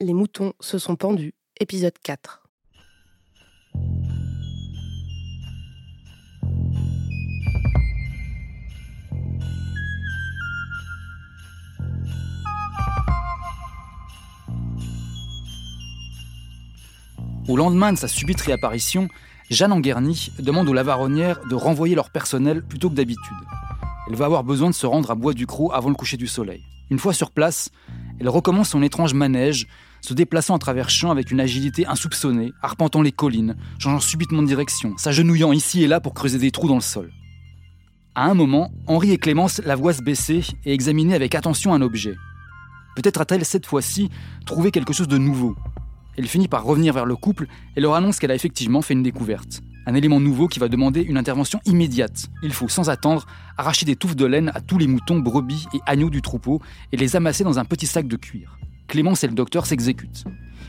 Les 0.00 0.14
moutons 0.14 0.52
se 0.60 0.78
sont 0.78 0.94
pendus, 0.94 1.34
épisode 1.58 1.98
4. 2.04 2.44
Au 17.48 17.56
lendemain 17.56 17.92
de 17.92 17.98
sa 17.98 18.06
subite 18.06 18.40
réapparition, 18.42 19.08
Jeanne 19.50 19.72
Anguerny 19.72 20.30
demande 20.38 20.68
aux 20.68 20.72
Lavaronnières 20.72 21.44
de 21.48 21.56
renvoyer 21.56 21.96
leur 21.96 22.10
personnel 22.10 22.62
plutôt 22.62 22.88
que 22.88 22.94
d'habitude. 22.94 23.36
Elle 24.08 24.14
va 24.14 24.26
avoir 24.26 24.44
besoin 24.44 24.70
de 24.70 24.74
se 24.76 24.86
rendre 24.86 25.10
à 25.10 25.16
Bois 25.16 25.34
du 25.34 25.48
Croc 25.48 25.72
avant 25.74 25.88
le 25.88 25.96
coucher 25.96 26.16
du 26.16 26.28
soleil. 26.28 26.62
Une 26.88 27.00
fois 27.00 27.12
sur 27.12 27.32
place, 27.32 27.70
elle 28.20 28.28
recommence 28.28 28.70
son 28.70 28.82
étrange 28.82 29.12
manège, 29.12 29.66
se 30.00 30.14
déplaçant 30.14 30.54
à 30.54 30.58
travers 30.58 30.90
champs 30.90 31.10
avec 31.10 31.30
une 31.30 31.40
agilité 31.40 31.86
insoupçonnée, 31.86 32.52
arpentant 32.62 33.02
les 33.02 33.12
collines, 33.12 33.56
changeant 33.78 34.00
subitement 34.00 34.42
de 34.42 34.46
direction, 34.46 34.96
s'agenouillant 34.96 35.52
ici 35.52 35.82
et 35.82 35.86
là 35.86 36.00
pour 36.00 36.14
creuser 36.14 36.38
des 36.38 36.50
trous 36.50 36.68
dans 36.68 36.74
le 36.74 36.80
sol. 36.80 37.12
À 38.14 38.24
un 38.24 38.34
moment, 38.34 38.72
Henri 38.86 39.12
et 39.12 39.18
Clémence 39.18 39.60
la 39.64 39.76
voient 39.76 39.92
se 39.92 40.02
baisser 40.02 40.44
et 40.64 40.72
examiner 40.72 41.14
avec 41.14 41.34
attention 41.34 41.74
un 41.74 41.82
objet. 41.82 42.16
Peut-être 42.96 43.20
a-t-elle 43.20 43.44
cette 43.44 43.66
fois-ci 43.66 44.10
trouvé 44.44 44.70
quelque 44.70 44.92
chose 44.92 45.08
de 45.08 45.18
nouveau, 45.18 45.54
elle 46.18 46.26
finit 46.26 46.48
par 46.48 46.64
revenir 46.64 46.92
vers 46.92 47.06
le 47.06 47.14
couple 47.14 47.46
et 47.76 47.80
leur 47.80 47.94
annonce 47.94 48.18
qu'elle 48.18 48.32
a 48.32 48.34
effectivement 48.34 48.82
fait 48.82 48.94
une 48.94 49.04
découverte. 49.04 49.62
Un 49.86 49.94
élément 49.94 50.18
nouveau 50.18 50.48
qui 50.48 50.58
va 50.58 50.68
demander 50.68 51.00
une 51.00 51.16
intervention 51.16 51.60
immédiate. 51.64 52.26
Il 52.42 52.52
faut, 52.52 52.68
sans 52.68 52.90
attendre, 52.90 53.24
arracher 53.56 53.86
des 53.86 53.94
touffes 53.94 54.16
de 54.16 54.26
laine 54.26 54.50
à 54.52 54.60
tous 54.60 54.78
les 54.78 54.88
moutons, 54.88 55.20
brebis 55.20 55.66
et 55.72 55.78
agneaux 55.86 56.10
du 56.10 56.20
troupeau 56.20 56.60
et 56.90 56.96
les 56.96 57.14
amasser 57.14 57.44
dans 57.44 57.60
un 57.60 57.64
petit 57.64 57.86
sac 57.86 58.08
de 58.08 58.16
cuir. 58.16 58.58
Clémence 58.88 59.22
et 59.22 59.28
le 59.28 59.34
docteur 59.34 59.66
s'exécutent. 59.66 60.24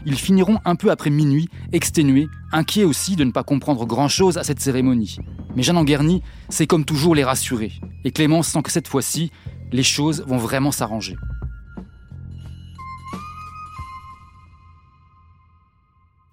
Ils 0.06 0.16
finiront 0.16 0.60
un 0.66 0.76
peu 0.76 0.92
après 0.92 1.10
minuit, 1.10 1.50
exténués, 1.72 2.28
inquiets 2.52 2.84
aussi 2.84 3.16
de 3.16 3.24
ne 3.24 3.32
pas 3.32 3.44
comprendre 3.44 3.86
grand-chose 3.86 4.38
à 4.38 4.44
cette 4.44 4.60
cérémonie. 4.60 5.18
Mais 5.56 5.64
Jeanne 5.64 5.78
Anguerny 5.78 6.22
c'est 6.50 6.68
comme 6.68 6.86
toujours 6.86 7.16
les 7.16 7.24
rassurer. 7.24 7.72
Et 8.04 8.12
Clémence 8.12 8.48
sent 8.48 8.62
que 8.62 8.72
cette 8.72 8.88
fois-ci, 8.88 9.32
les 9.72 9.84
choses 9.84 10.24
vont 10.28 10.38
vraiment 10.38 10.72
s'arranger. 10.72 11.16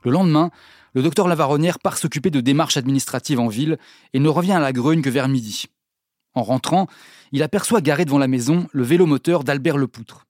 Le 0.04 0.10
lendemain, 0.12 0.50
le 0.94 1.02
docteur 1.02 1.26
Lavaronnière 1.26 1.78
part 1.78 1.98
s'occuper 1.98 2.30
de 2.30 2.40
démarches 2.40 2.76
administratives 2.76 3.40
en 3.40 3.48
ville 3.48 3.78
et 4.12 4.20
ne 4.20 4.28
revient 4.28 4.52
à 4.52 4.60
la 4.60 4.72
Grogne 4.72 5.02
que 5.02 5.10
vers 5.10 5.28
midi. 5.28 5.66
En 6.34 6.42
rentrant, 6.42 6.86
il 7.32 7.42
aperçoit 7.42 7.80
garé 7.80 8.04
devant 8.04 8.18
la 8.18 8.28
maison 8.28 8.68
le 8.72 8.82
vélomoteur 8.84 9.42
d'Albert 9.42 9.78
Lepoutre. 9.78 10.25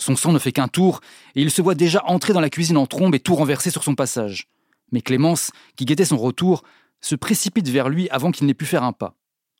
Son 0.00 0.16
sang 0.16 0.32
ne 0.32 0.38
fait 0.38 0.50
qu'un 0.50 0.66
tour 0.66 1.00
et 1.34 1.42
il 1.42 1.50
se 1.50 1.60
voit 1.60 1.74
déjà 1.74 2.02
entrer 2.06 2.32
dans 2.32 2.40
la 2.40 2.48
cuisine 2.48 2.78
en 2.78 2.86
trombe 2.86 3.14
et 3.14 3.20
tout 3.20 3.34
renverser 3.34 3.70
sur 3.70 3.84
son 3.84 3.94
passage. 3.94 4.48
Mais 4.92 5.02
Clémence, 5.02 5.50
qui 5.76 5.84
guettait 5.84 6.06
son 6.06 6.16
retour, 6.16 6.64
se 7.02 7.14
précipite 7.14 7.68
vers 7.68 7.90
lui 7.90 8.08
avant 8.08 8.32
qu'il 8.32 8.46
n'ait 8.46 8.54
pu 8.54 8.64
faire 8.64 8.82
un 8.82 8.94
pas. 8.94 9.14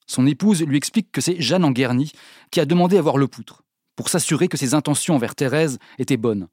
Son 0.07 0.27
épouse 0.27 0.63
lui 0.63 0.79
explique 0.79 1.13
que 1.13 1.21
c'est 1.21 1.41
Jeanne 1.41 1.65
Anguerny 1.65 2.13
qui 2.51 2.59
a 2.59 2.65
demandé 2.65 2.97
à 2.97 3.03
voir 3.03 3.19
Lepoutre, 3.19 3.63
pour 3.97 4.09
s'assurer 4.09 4.49
que 4.49 4.57
ses 4.57 4.73
intentions 4.73 5.15
envers 5.15 5.35
Thérèse 5.35 5.79
étaient 5.99 6.17
bonnes. 6.17 6.49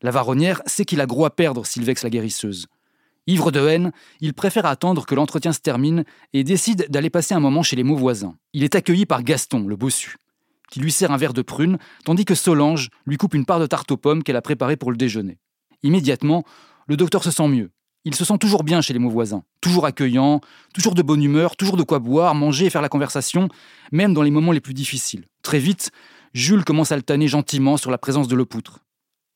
La 0.00 0.12
varonnière 0.12 0.62
sait 0.66 0.84
qu'il 0.84 1.00
a 1.00 1.06
gros 1.06 1.24
à 1.24 1.34
perdre 1.34 1.66
s'il 1.66 1.84
vexe 1.84 2.04
la 2.04 2.10
guérisseuse. 2.10 2.68
Ivre 3.26 3.50
de 3.50 3.66
haine, 3.66 3.90
il 4.20 4.32
préfère 4.32 4.64
attendre 4.64 5.06
que 5.06 5.16
l'entretien 5.16 5.52
se 5.52 5.58
termine 5.58 6.04
et 6.32 6.44
décide 6.44 6.86
d'aller 6.88 7.10
passer 7.10 7.34
un 7.34 7.40
moment 7.40 7.64
chez 7.64 7.74
les 7.74 7.82
mots 7.82 7.96
voisins. 7.96 8.36
Il 8.52 8.62
est 8.62 8.76
accueilli 8.76 9.06
par 9.06 9.24
Gaston, 9.24 9.66
le 9.66 9.74
bossu, 9.74 10.18
qui 10.70 10.80
lui 10.80 10.92
sert 10.92 11.10
un 11.10 11.16
verre 11.16 11.32
de 11.32 11.42
prune, 11.42 11.78
tandis 12.04 12.24
que 12.24 12.34
Solange 12.34 12.90
lui 13.06 13.16
coupe 13.16 13.34
une 13.34 13.44
part 13.44 13.60
de 13.60 13.66
tarte 13.66 13.90
aux 13.90 13.96
pommes 13.96 14.22
qu'elle 14.22 14.36
a 14.36 14.42
préparée 14.42 14.76
pour 14.76 14.90
le 14.90 14.96
déjeuner. 14.96 15.38
Immédiatement, 15.82 16.44
le 16.86 16.96
docteur 16.96 17.22
se 17.22 17.30
sent 17.30 17.48
mieux. 17.48 17.70
Il 18.04 18.14
se 18.14 18.24
sent 18.24 18.38
toujours 18.38 18.64
bien 18.64 18.80
chez 18.80 18.92
les 18.92 18.98
mots 18.98 19.10
voisins, 19.10 19.42
toujours 19.60 19.84
accueillant, 19.84 20.40
toujours 20.72 20.94
de 20.94 21.02
bonne 21.02 21.22
humeur, 21.22 21.56
toujours 21.56 21.76
de 21.76 21.82
quoi 21.82 21.98
boire, 21.98 22.34
manger 22.34 22.66
et 22.66 22.70
faire 22.70 22.82
la 22.82 22.88
conversation, 22.88 23.48
même 23.92 24.14
dans 24.14 24.22
les 24.22 24.30
moments 24.30 24.52
les 24.52 24.60
plus 24.60 24.74
difficiles. 24.74 25.26
Très 25.42 25.58
vite, 25.58 25.90
Jules 26.32 26.64
commence 26.64 26.92
à 26.92 26.94
altaner 26.94 27.28
gentiment 27.28 27.76
sur 27.76 27.90
la 27.90 27.98
présence 27.98 28.28
de 28.28 28.36
Lepoutre. 28.36 28.80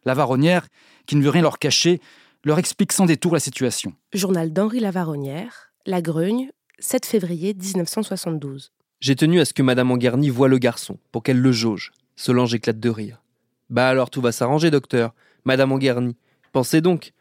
La 0.05 0.15
Varonnière, 0.15 0.69
qui 1.07 1.17
ne 1.17 1.23
veut 1.23 1.31
rien 1.31 1.43
leur 1.43 1.59
cacher, 1.59 2.01
leur 2.45 2.59
explique 2.59 2.93
sans 2.93 3.07
détour 3.07 3.35
la 3.35 3.41
situation. 3.41 3.95
Journal 4.13 4.53
d'Henri 4.53 4.81
Lavaronnière, 4.81 5.73
La 5.87 6.03
Grogne, 6.03 6.51
7 6.79 7.07
février 7.07 7.55
1972. 7.55 8.73
J'ai 9.03 9.17
tenu 9.17 9.41
à 9.41 9.45
ce 9.45 9.53
que 9.53 9.65
Madame 9.65 9.91
Anguerny 9.91 10.31
voie 10.31 10.47
le 10.47 10.59
garçon, 10.59 10.97
pour 11.11 11.25
qu'elle 11.25 11.41
le 11.41 11.51
jauge. 11.51 11.91
Solange 12.15 12.55
éclate 12.55 12.79
de 12.79 12.89
rire. 12.89 13.21
Bah 13.69 13.89
alors 13.89 14.11
tout 14.11 14.21
va 14.21 14.31
s'arranger, 14.31 14.71
docteur. 14.71 15.13
Madame 15.45 15.73
Anguerny. 15.73 16.17
Pensez 16.53 16.81
donc. 16.81 17.13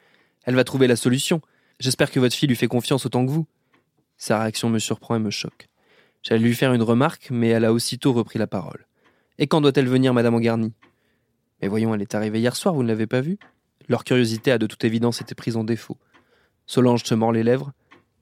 Elle 0.43 0.53
va 0.53 0.63
trouver 0.63 0.85
la 0.85 0.95
solution. 0.95 1.41
J'espère 1.79 2.11
que 2.11 2.19
votre 2.19 2.35
fille 2.35 2.47
lui 2.47 2.55
fait 2.55 2.67
confiance 2.67 3.07
autant 3.07 3.25
que 3.25 3.31
vous. 3.31 3.47
Sa 4.15 4.39
réaction 4.39 4.69
me 4.69 4.77
surprend 4.77 5.15
et 5.15 5.19
me 5.19 5.31
choque. 5.31 5.69
J'allais 6.21 6.43
lui 6.43 6.53
faire 6.53 6.71
une 6.71 6.83
remarque, 6.83 7.29
mais 7.31 7.47
elle 7.47 7.65
a 7.65 7.73
aussitôt 7.73 8.13
repris 8.13 8.37
la 8.37 8.45
parole. 8.45 8.85
Et 9.39 9.47
quand 9.47 9.61
doit-elle 9.61 9.87
venir, 9.87 10.13
Madame 10.13 10.35
Anguerny 10.35 10.73
mais 11.61 11.67
voyons, 11.67 11.93
elle 11.93 12.01
est 12.01 12.15
arrivée 12.15 12.39
hier 12.39 12.55
soir, 12.55 12.73
vous 12.73 12.81
ne 12.81 12.87
l'avez 12.87 13.05
pas 13.05 13.21
vue? 13.21 13.37
Leur 13.87 14.03
curiosité 14.03 14.51
a 14.51 14.57
de 14.57 14.65
toute 14.65 14.83
évidence 14.83 15.21
été 15.21 15.35
prise 15.35 15.57
en 15.57 15.63
défaut. 15.63 15.97
Solange 16.65 17.03
se 17.03 17.13
mord 17.13 17.31
les 17.31 17.43
lèvres. 17.43 17.71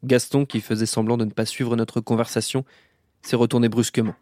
Gaston, 0.04 0.46
qui 0.46 0.60
faisait 0.62 0.86
semblant 0.86 1.18
de 1.18 1.26
ne 1.26 1.32
pas 1.32 1.46
suivre 1.46 1.76
notre 1.76 2.02
conversation, 2.02 2.66
s'est 3.22 3.36
retourné 3.36 3.70
brusquement. 3.70 4.16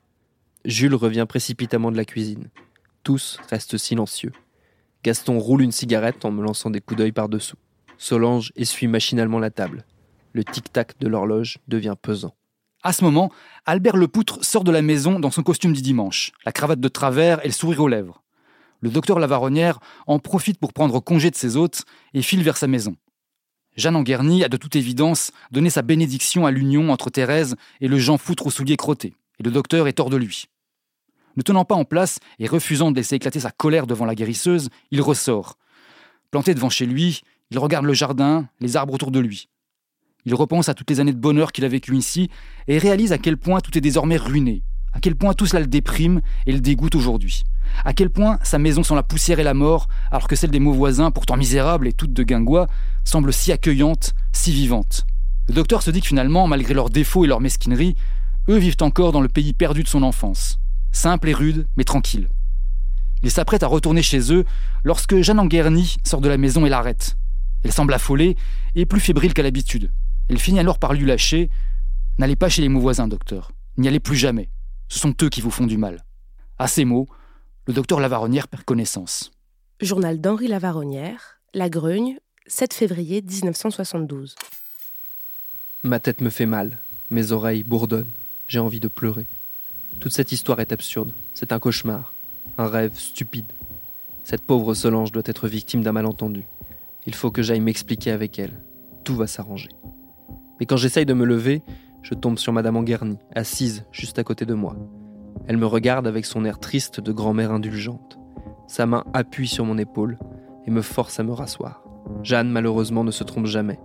Jules 0.65 0.95
revient 0.95 1.25
précipitamment 1.27 1.91
de 1.91 1.97
la 1.97 2.05
cuisine. 2.05 2.49
Tous 3.03 3.39
restent 3.49 3.77
silencieux. 3.77 4.31
Gaston 5.03 5.39
roule 5.39 5.61
une 5.61 5.71
cigarette 5.71 6.25
en 6.25 6.31
me 6.31 6.43
lançant 6.43 6.69
des 6.69 6.81
coups 6.81 6.97
d'œil 6.97 7.11
par-dessous. 7.11 7.57
Solange 7.97 8.51
essuie 8.55 8.87
machinalement 8.87 9.39
la 9.39 9.49
table. 9.49 9.85
Le 10.33 10.43
tic-tac 10.43 10.99
de 10.99 11.07
l'horloge 11.07 11.59
devient 11.67 11.95
pesant. 12.01 12.35
À 12.83 12.93
ce 12.93 13.03
moment, 13.03 13.31
Albert 13.65 13.97
Lepoutre 13.97 14.43
sort 14.43 14.63
de 14.63 14.71
la 14.71 14.81
maison 14.81 15.19
dans 15.19 15.31
son 15.31 15.43
costume 15.43 15.73
du 15.73 15.81
dimanche, 15.81 16.31
la 16.45 16.51
cravate 16.51 16.79
de 16.79 16.87
travers 16.87 17.43
et 17.43 17.47
le 17.47 17.53
sourire 17.53 17.81
aux 17.81 17.87
lèvres 17.87 18.23
le 18.81 18.89
docteur 18.89 19.19
Lavaronnière 19.19 19.79
en 20.05 20.19
profite 20.19 20.59
pour 20.59 20.73
prendre 20.73 20.99
congé 20.99 21.31
de 21.31 21.35
ses 21.35 21.57
hôtes 21.57 21.83
et 22.13 22.21
file 22.21 22.43
vers 22.43 22.57
sa 22.57 22.67
maison. 22.67 22.95
Jeanne 23.77 23.95
Anguerny 23.95 24.43
a 24.43 24.49
de 24.49 24.57
toute 24.57 24.75
évidence 24.75 25.31
donné 25.51 25.69
sa 25.69 25.83
bénédiction 25.83 26.47
à 26.47 26.51
l'union 26.51 26.89
entre 26.89 27.11
Thérèse 27.11 27.55
et 27.79 27.87
le 27.87 27.99
Jean 27.99 28.17
Foutre 28.17 28.47
aux 28.47 28.51
souliers 28.51 28.75
crottés, 28.75 29.13
et 29.39 29.43
le 29.43 29.51
docteur 29.51 29.87
est 29.87 29.99
hors 29.99 30.09
de 30.09 30.17
lui. 30.17 30.45
Ne 31.35 31.43
tenant 31.43 31.63
pas 31.63 31.75
en 31.75 31.85
place 31.85 32.17
et 32.39 32.47
refusant 32.47 32.89
de 32.89 32.95
laisser 32.95 33.15
éclater 33.15 33.39
sa 33.39 33.51
colère 33.51 33.85
devant 33.85 34.05
la 34.05 34.15
guérisseuse, 34.15 34.69
il 34.89 34.99
ressort. 35.01 35.59
Planté 36.31 36.55
devant 36.55 36.71
chez 36.71 36.87
lui, 36.87 37.21
il 37.51 37.59
regarde 37.59 37.85
le 37.85 37.93
jardin, 37.93 38.49
les 38.59 38.75
arbres 38.75 38.95
autour 38.95 39.11
de 39.11 39.19
lui. 39.19 39.47
Il 40.25 40.33
repense 40.33 40.69
à 40.69 40.73
toutes 40.73 40.89
les 40.89 40.99
années 40.99 41.13
de 41.13 41.19
bonheur 41.19 41.51
qu'il 41.51 41.63
a 41.63 41.69
vécues 41.69 41.95
ici 41.95 42.29
et 42.67 42.79
réalise 42.79 43.13
à 43.13 43.19
quel 43.19 43.37
point 43.37 43.61
tout 43.61 43.77
est 43.77 43.81
désormais 43.81 44.17
ruiné, 44.17 44.63
à 44.91 44.99
quel 44.99 45.15
point 45.15 45.33
tout 45.33 45.45
cela 45.45 45.59
le 45.59 45.67
déprime 45.67 46.21
et 46.47 46.51
le 46.51 46.59
dégoûte 46.59 46.95
aujourd'hui. 46.95 47.43
À 47.85 47.93
quel 47.93 48.09
point 48.09 48.39
sa 48.43 48.59
maison 48.59 48.83
sent 48.83 48.95
la 48.95 49.03
poussière 49.03 49.39
et 49.39 49.43
la 49.43 49.53
mort, 49.53 49.87
alors 50.11 50.27
que 50.27 50.35
celle 50.35 50.51
des 50.51 50.59
mots 50.59 50.73
voisins, 50.73 51.11
pourtant 51.11 51.37
misérables 51.37 51.87
et 51.87 51.93
toutes 51.93 52.13
de 52.13 52.23
guingois, 52.23 52.67
semble 53.03 53.33
si 53.33 53.51
accueillante, 53.51 54.13
si 54.31 54.51
vivante. 54.51 55.05
Le 55.47 55.53
docteur 55.53 55.81
se 55.81 55.91
dit 55.91 56.01
que 56.01 56.07
finalement, 56.07 56.47
malgré 56.47 56.73
leurs 56.73 56.89
défauts 56.89 57.25
et 57.25 57.27
leur 57.27 57.39
mesquinerie, 57.39 57.95
eux 58.49 58.57
vivent 58.57 58.77
encore 58.81 59.11
dans 59.11 59.21
le 59.21 59.29
pays 59.29 59.53
perdu 59.53 59.83
de 59.83 59.87
son 59.87 60.03
enfance. 60.03 60.59
Simple 60.91 61.29
et 61.29 61.33
rude, 61.33 61.67
mais 61.77 61.83
tranquille. 61.83 62.29
Il 63.23 63.31
s'apprête 63.31 63.63
à 63.63 63.67
retourner 63.67 64.01
chez 64.01 64.33
eux 64.33 64.45
lorsque 64.83 65.21
Jeanne 65.21 65.39
Anguerny 65.39 65.97
sort 66.03 66.21
de 66.21 66.29
la 66.29 66.37
maison 66.37 66.65
et 66.65 66.69
l'arrête. 66.69 67.17
Elle 67.63 67.71
semble 67.71 67.93
affolée 67.93 68.37
et 68.75 68.85
plus 68.85 68.99
fébrile 68.99 69.33
qu'à 69.33 69.43
l'habitude. 69.43 69.91
Elle 70.29 70.39
finit 70.39 70.59
alors 70.59 70.79
par 70.79 70.93
lui 70.93 71.05
lâcher 71.05 71.49
N'allez 72.19 72.35
pas 72.35 72.49
chez 72.49 72.61
les 72.61 72.69
mots 72.69 72.79
voisins, 72.79 73.07
docteur. 73.07 73.51
N'y 73.77 73.87
allez 73.87 73.99
plus 73.99 74.15
jamais. 74.15 74.49
Ce 74.87 74.99
sont 74.99 75.13
eux 75.21 75.29
qui 75.29 75.41
vous 75.41 75.51
font 75.51 75.67
du 75.67 75.77
mal. 75.77 76.03
À 76.57 76.67
ces 76.67 76.83
mots, 76.83 77.07
le 77.67 77.73
docteur 77.73 77.99
Lavaronnière 77.99 78.47
perd 78.47 78.63
connaissance. 78.63 79.31
Journal 79.81 80.21
d'Henri 80.21 80.47
Lavaronnière, 80.47 81.41
La 81.53 81.69
Grogne, 81.69 82.17
7 82.47 82.73
février 82.73 83.21
1972. 83.21 84.35
Ma 85.83 85.99
tête 85.99 86.21
me 86.21 86.29
fait 86.29 86.45
mal, 86.45 86.77
mes 87.11 87.33
oreilles 87.33 87.63
bourdonnent, 87.63 88.11
j'ai 88.47 88.59
envie 88.59 88.79
de 88.79 88.87
pleurer. 88.87 89.25
Toute 89.99 90.13
cette 90.13 90.31
histoire 90.31 90.61
est 90.61 90.71
absurde, 90.71 91.11
c'est 91.33 91.51
un 91.51 91.59
cauchemar, 91.59 92.13
un 92.57 92.67
rêve 92.67 92.97
stupide. 92.97 93.51
Cette 94.23 94.43
pauvre 94.43 94.73
Solange 94.73 95.11
doit 95.11 95.23
être 95.25 95.49
victime 95.49 95.83
d'un 95.83 95.91
malentendu. 95.91 96.45
Il 97.05 97.15
faut 97.15 97.31
que 97.31 97.41
j'aille 97.41 97.59
m'expliquer 97.59 98.11
avec 98.11 98.39
elle. 98.39 98.63
Tout 99.03 99.15
va 99.17 99.27
s'arranger. 99.27 99.69
Mais 100.61 100.65
quand 100.65 100.77
j'essaye 100.77 101.05
de 101.05 101.13
me 101.13 101.25
lever, 101.25 101.61
je 102.01 102.13
tombe 102.13 102.39
sur 102.39 102.53
Madame 102.53 102.77
Anguerny, 102.77 103.17
assise 103.35 103.83
juste 103.91 104.19
à 104.19 104.23
côté 104.23 104.45
de 104.45 104.53
moi. 104.53 104.77
Elle 105.47 105.57
me 105.57 105.65
regarde 105.65 106.07
avec 106.07 106.25
son 106.25 106.43
air 106.43 106.59
triste 106.59 106.99
de 106.99 107.13
grand-mère 107.13 107.53
indulgente. 107.53 108.19
Sa 108.67 108.85
main 108.85 109.05
appuie 109.13 109.47
sur 109.47 109.63
mon 109.63 109.77
épaule 109.77 110.19
et 110.65 110.71
me 110.71 110.81
force 110.81 111.21
à 111.21 111.23
me 111.23 111.31
rasseoir. 111.31 111.83
Jeanne, 112.21 112.49
malheureusement, 112.49 113.05
ne 113.05 113.11
se 113.11 113.23
trompe 113.23 113.45
jamais. 113.45 113.79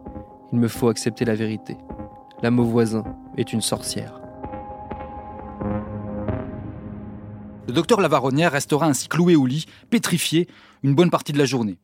Il 0.52 0.58
me 0.58 0.66
faut 0.66 0.88
accepter 0.88 1.24
la 1.24 1.36
vérité. 1.36 1.76
La 2.42 2.50
voisin 2.50 3.04
est 3.36 3.52
une 3.52 3.60
sorcière. 3.60 4.20
Le 7.68 7.72
docteur 7.72 8.00
Lavaronnière 8.00 8.50
restera 8.50 8.86
ainsi 8.86 9.06
cloué 9.06 9.36
au 9.36 9.46
lit, 9.46 9.66
pétrifié, 9.88 10.48
une 10.82 10.96
bonne 10.96 11.10
partie 11.10 11.32
de 11.32 11.38
la 11.38 11.44
journée. 11.44 11.78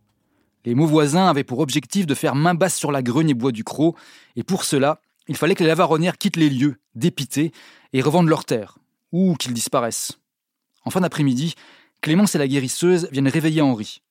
Les 0.65 0.75
mots 0.75 0.87
voisins 0.87 1.29
avaient 1.29 1.45
pour 1.45 1.61
objectif 1.61 2.05
de 2.05 2.15
faire 2.15 2.35
main 2.35 2.55
basse 2.55 2.75
sur 2.75 2.91
la 2.91 3.01
Grugne 3.01 3.31
et 3.31 3.35
Bois 3.35 3.53
du 3.53 3.63
Croc, 3.63 3.97
et 4.35 4.43
pour 4.43 4.65
cela, 4.65 5.01
il 5.29 5.37
fallait 5.37 5.55
que 5.55 5.63
les 5.63 5.69
Lavaronnières 5.69 6.19
quittent 6.19 6.37
les 6.37 6.51
lieux, 6.51 6.77
dépités, 6.97 7.53
et 7.93 8.03
revendent 8.03 8.29
leurs 8.29 8.45
terres, 8.45 8.79
ou 9.13 9.35
qu'ils 9.35 9.55
disparaissent. 9.55 10.19
En 10.85 10.91
fin 10.91 11.01
d'après-midi, 11.01 11.55
Clémence 12.01 12.35
et 12.35 12.39
la 12.39 12.49
guérisseuse 12.49 13.09
viennent 13.11 13.29
réveiller 13.29 13.61
Henri. 13.61 14.03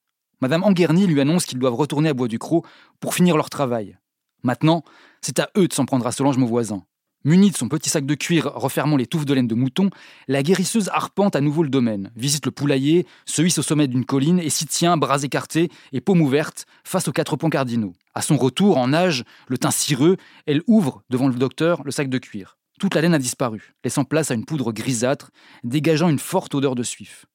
Madame 0.42 0.64
Anguerny 0.64 1.08
lui 1.08 1.22
annonce 1.22 1.46
qu'ils 1.46 1.60
doivent 1.60 1.76
retourner 1.76 2.10
à 2.10 2.14
Bois 2.14 2.28
du 2.28 2.38
Croc 2.38 2.66
pour 3.00 3.16
finir 3.16 3.38
leur 3.38 3.50
travail. 3.50 3.98
Maintenant, 4.44 4.84
c'est 5.22 5.40
à 5.40 5.50
eux 5.58 5.68
de 5.68 5.74
s'en 5.74 5.86
prendre 5.86 6.06
à 6.06 6.12
Solange 6.12 6.38
voisin. 6.38 6.84
Munie 7.24 7.50
de 7.50 7.58
son 7.58 7.68
petit 7.68 7.90
sac 7.90 8.06
de 8.06 8.14
cuir 8.14 8.52
refermant 8.54 8.96
les 8.96 9.08
touffes 9.08 9.26
de 9.26 9.34
laine 9.34 9.48
de 9.48 9.56
mouton, 9.56 9.90
la 10.28 10.44
guérisseuse 10.44 10.90
arpente 10.90 11.36
à 11.36 11.42
nouveau 11.42 11.64
le 11.64 11.70
domaine, 11.70 12.12
visite 12.16 12.46
le 12.46 12.52
poulailler, 12.52 13.08
se 13.26 13.42
hisse 13.42 13.58
au 13.58 13.64
sommet 13.64 13.88
d'une 13.88 14.06
colline 14.06 14.40
et 14.40 14.50
s'y 14.50 14.68
tient, 14.68 14.96
bras 14.96 15.24
écartés 15.24 15.70
et 15.92 16.00
paume 16.00 16.22
ouverte, 16.22 16.66
face 16.84 17.08
aux 17.08 17.12
quatre 17.12 17.36
points 17.36 17.50
cardinaux. 17.50 17.94
À 18.14 18.22
son 18.22 18.38
retour, 18.38 18.78
en 18.78 18.90
nage, 18.90 19.24
le 19.48 19.58
teint 19.58 19.72
cireux, 19.72 20.18
elle 20.46 20.62
ouvre, 20.68 21.04
devant 21.10 21.28
le 21.28 21.34
docteur, 21.34 21.82
le 21.84 21.92
sac 21.92 22.10
de 22.10 22.18
cuir. 22.18 22.57
Toute 22.80 22.94
la 22.94 23.02
laine 23.02 23.16
a 23.16 23.20
disparu, 23.20 23.74
laissant 23.84 24.04
place 24.04 24.30
à 24.30 24.36
une 24.36 24.46
poudre 24.46 24.72
grisâtre, 24.72 25.32
dégageant 25.64 26.10
une 26.10 26.20
forte 26.20 26.54
odeur 26.54 26.76
de 26.76 26.84
suif. 26.84 27.26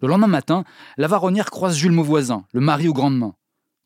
Le 0.00 0.08
lendemain 0.08 0.26
matin, 0.26 0.64
la 0.96 1.06
varonnière 1.06 1.50
croise 1.50 1.76
Jules 1.76 1.92
Mauvoisin, 1.92 2.46
le 2.52 2.60
mari 2.60 2.88
aux 2.88 2.92
grandes 2.92 3.18
mains. 3.18 3.34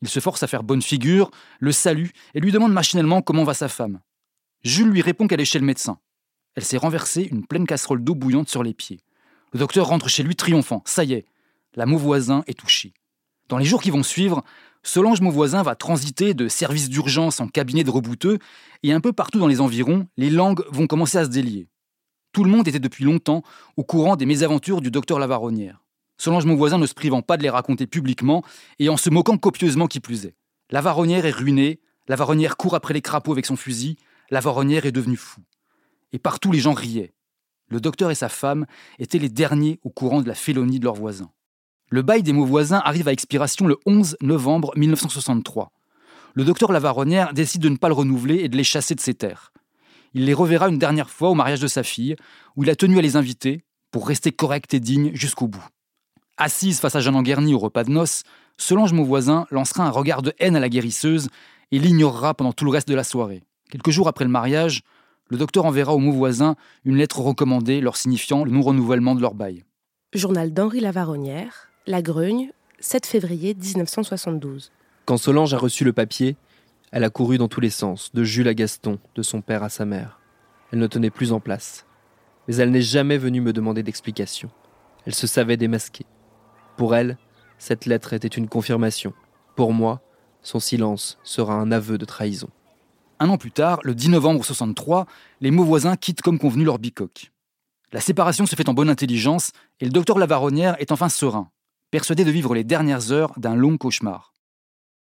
Il 0.01 0.09
se 0.09 0.19
force 0.19 0.43
à 0.43 0.47
faire 0.47 0.63
bonne 0.63 0.81
figure, 0.81 1.31
le 1.59 1.71
salue 1.71 2.09
et 2.33 2.39
lui 2.39 2.51
demande 2.51 2.73
machinalement 2.73 3.21
comment 3.21 3.43
va 3.43 3.53
sa 3.53 3.67
femme. 3.67 4.01
Jules 4.63 4.89
lui 4.89 5.01
répond 5.01 5.27
qu'elle 5.27 5.41
est 5.41 5.45
chez 5.45 5.59
le 5.59 5.65
médecin. 5.65 5.99
Elle 6.55 6.63
s'est 6.63 6.77
renversée 6.77 7.27
une 7.31 7.45
pleine 7.45 7.65
casserole 7.65 8.03
d'eau 8.03 8.15
bouillante 8.15 8.49
sur 8.49 8.63
les 8.63 8.73
pieds. 8.73 9.01
Le 9.53 9.59
docteur 9.59 9.87
rentre 9.87 10.09
chez 10.09 10.23
lui 10.23 10.35
triomphant. 10.35 10.81
Ça 10.85 11.03
y 11.03 11.13
est, 11.13 11.25
la 11.75 11.85
Mauvoisin 11.85 12.43
est 12.47 12.57
touchée. 12.57 12.93
Dans 13.49 13.57
les 13.57 13.65
jours 13.65 13.81
qui 13.81 13.91
vont 13.91 14.03
suivre, 14.03 14.43
Solange 14.85 15.21
Mauvoisin 15.21 15.63
va 15.63 15.75
transiter 15.75 16.33
de 16.33 16.49
service 16.49 16.89
d'urgence 16.89 17.39
en 17.39 17.47
cabinet 17.47 17.85
de 17.85 17.89
rebouteux, 17.89 18.37
et 18.83 18.91
un 18.91 18.99
peu 18.99 19.13
partout 19.13 19.39
dans 19.39 19.47
les 19.47 19.61
environs, 19.61 20.07
les 20.17 20.29
langues 20.29 20.63
vont 20.69 20.87
commencer 20.87 21.17
à 21.17 21.23
se 21.23 21.29
délier. 21.29 21.69
Tout 22.33 22.43
le 22.43 22.49
monde 22.49 22.67
était 22.67 22.79
depuis 22.79 23.05
longtemps 23.05 23.43
au 23.77 23.83
courant 23.83 24.17
des 24.17 24.25
mésaventures 24.25 24.81
du 24.81 24.91
docteur 24.91 25.19
Lavaronnière. 25.19 25.83
Solange 26.17 26.45
Mauvoisin 26.45 26.77
ne 26.77 26.85
se 26.85 26.93
privant 26.93 27.21
pas 27.21 27.37
de 27.37 27.43
les 27.43 27.49
raconter 27.49 27.87
publiquement 27.87 28.43
et 28.79 28.89
en 28.89 28.97
se 28.97 29.09
moquant 29.09 29.37
copieusement 29.37 29.87
qui 29.87 29.99
plus 29.99 30.25
est. 30.25 30.35
La 30.69 30.81
Varonnière 30.81 31.25
est 31.25 31.31
ruinée, 31.31 31.79
la 32.07 32.15
Varonnière 32.15 32.57
court 32.57 32.75
après 32.75 32.93
les 32.93 33.01
crapauds 33.01 33.31
avec 33.31 33.45
son 33.45 33.55
fusil, 33.55 33.97
la 34.29 34.41
Varonnière 34.41 34.85
est 34.85 34.91
devenue 34.91 35.17
fou. 35.17 35.41
Et 36.11 36.19
partout 36.19 36.51
les 36.51 36.59
gens 36.59 36.73
riaient. 36.73 37.13
Le 37.69 37.79
docteur 37.79 38.11
et 38.11 38.15
sa 38.15 38.29
femme 38.29 38.65
étaient 38.99 39.19
les 39.19 39.29
derniers 39.29 39.79
au 39.83 39.89
courant 39.89 40.21
de 40.21 40.27
la 40.27 40.35
félonie 40.35 40.79
de 40.79 40.85
leurs 40.85 40.95
voisins. 40.95 41.31
Le 41.93 42.01
bail 42.01 42.23
des 42.23 42.33
Mauvoisins 42.33 42.81
arrive 42.83 43.07
à 43.07 43.11
expiration 43.11 43.67
le 43.67 43.77
11 43.85 44.17
novembre 44.19 44.73
1963. 44.75 45.71
Le 46.33 46.43
docteur 46.43 46.71
Lavaronnière 46.71 47.35
décide 47.35 47.61
de 47.61 47.69
ne 47.69 47.77
pas 47.77 47.87
le 47.87 47.93
renouveler 47.93 48.37
et 48.37 48.49
de 48.49 48.57
les 48.57 48.63
chasser 48.63 48.95
de 48.95 48.99
ses 48.99 49.13
terres. 49.13 49.53
Il 50.15 50.25
les 50.25 50.33
reverra 50.33 50.69
une 50.69 50.79
dernière 50.79 51.11
fois 51.11 51.29
au 51.29 51.35
mariage 51.35 51.59
de 51.59 51.67
sa 51.67 51.83
fille, 51.83 52.15
où 52.55 52.63
il 52.63 52.71
a 52.71 52.75
tenu 52.75 52.97
à 52.97 53.01
les 53.03 53.15
inviter 53.15 53.63
pour 53.91 54.07
rester 54.07 54.31
correct 54.31 54.73
et 54.73 54.79
digne 54.79 55.11
jusqu'au 55.13 55.47
bout. 55.47 55.63
Assise 56.37 56.79
face 56.79 56.95
à 56.95 56.99
Jeanne 56.99 57.15
Anguerny 57.15 57.53
au 57.53 57.59
repas 57.59 57.83
de 57.83 57.91
noces, 57.91 58.23
Solange 58.57 58.93
Mauvoisin 58.93 59.45
lancera 59.51 59.85
un 59.85 59.91
regard 59.91 60.23
de 60.23 60.33
haine 60.39 60.55
à 60.55 60.59
la 60.59 60.69
guérisseuse 60.69 61.29
et 61.71 61.77
l'ignorera 61.77 62.33
pendant 62.33 62.53
tout 62.53 62.65
le 62.65 62.71
reste 62.71 62.87
de 62.87 62.95
la 62.95 63.03
soirée. 63.03 63.43
Quelques 63.69 63.91
jours 63.91 64.07
après 64.07 64.25
le 64.25 64.31
mariage, 64.31 64.81
le 65.29 65.37
docteur 65.37 65.65
enverra 65.65 65.93
aux 65.93 65.99
Mauvoisins 65.99 66.55
une 66.85 66.97
lettre 66.97 67.19
recommandée 67.19 67.81
leur 67.81 67.97
signifiant 67.97 68.45
le 68.45 68.49
non-renouvellement 68.49 69.13
de 69.13 69.21
leur 69.21 69.35
bail. 69.35 69.63
Journal 70.15 70.53
d'Henri 70.53 70.79
Lavaronnière, 70.79 71.69
La 71.85 72.01
Grugne, 72.01 72.49
7 72.79 73.05
février 73.05 73.53
1972. 73.53 74.71
Quand 75.03 75.17
Solange 75.17 75.53
a 75.53 75.57
reçu 75.57 75.83
le 75.83 75.91
papier, 75.91 76.37
elle 76.93 77.03
a 77.03 77.09
couru 77.09 77.37
dans 77.37 77.49
tous 77.49 77.59
les 77.59 77.69
sens, 77.69 78.09
de 78.13 78.23
Jules 78.23 78.47
à 78.47 78.53
Gaston, 78.53 78.99
de 79.15 79.21
son 79.21 79.41
père 79.41 79.63
à 79.63 79.69
sa 79.69 79.83
mère. 79.83 80.21
Elle 80.71 80.79
ne 80.79 80.87
tenait 80.87 81.09
plus 81.09 81.33
en 81.33 81.41
place. 81.41 81.85
Mais 82.47 82.55
elle 82.55 82.71
n'est 82.71 82.81
jamais 82.81 83.17
venue 83.17 83.41
me 83.41 83.51
demander 83.51 83.83
d'explication. 83.83 84.49
Elle 85.05 85.13
se 85.13 85.27
savait 85.27 85.57
démasquée. 85.57 86.05
Pour 86.77 86.95
elle, 86.95 87.17
cette 87.57 87.85
lettre 87.85 88.13
était 88.13 88.29
une 88.29 88.47
confirmation. 88.47 89.11
Pour 89.57 89.73
moi, 89.73 90.01
son 90.41 90.61
silence 90.61 91.19
sera 91.25 91.55
un 91.55 91.69
aveu 91.73 91.97
de 91.97 92.05
trahison. 92.05 92.49
Un 93.19 93.27
an 93.27 93.37
plus 93.37 93.51
tard, 93.51 93.81
le 93.83 93.93
10 93.93 94.07
novembre 94.07 94.45
63, 94.45 95.05
les 95.41 95.51
voisins 95.51 95.97
quittent 95.97 96.21
comme 96.21 96.39
convenu 96.39 96.63
leur 96.63 96.79
bicoque. 96.79 97.33
La 97.91 97.99
séparation 97.99 98.45
se 98.45 98.55
fait 98.55 98.69
en 98.69 98.73
bonne 98.73 98.89
intelligence 98.89 99.51
et 99.81 99.85
le 99.85 99.91
docteur 99.91 100.17
Lavaronnière 100.17 100.77
est 100.79 100.93
enfin 100.93 101.09
serein, 101.09 101.49
persuadé 101.93 102.25
de 102.25 102.31
vivre 102.31 102.55
les 102.55 102.63
dernières 102.63 103.11
heures 103.11 103.33
d'un 103.37 103.53
long 103.53 103.77
cauchemar. 103.77 104.33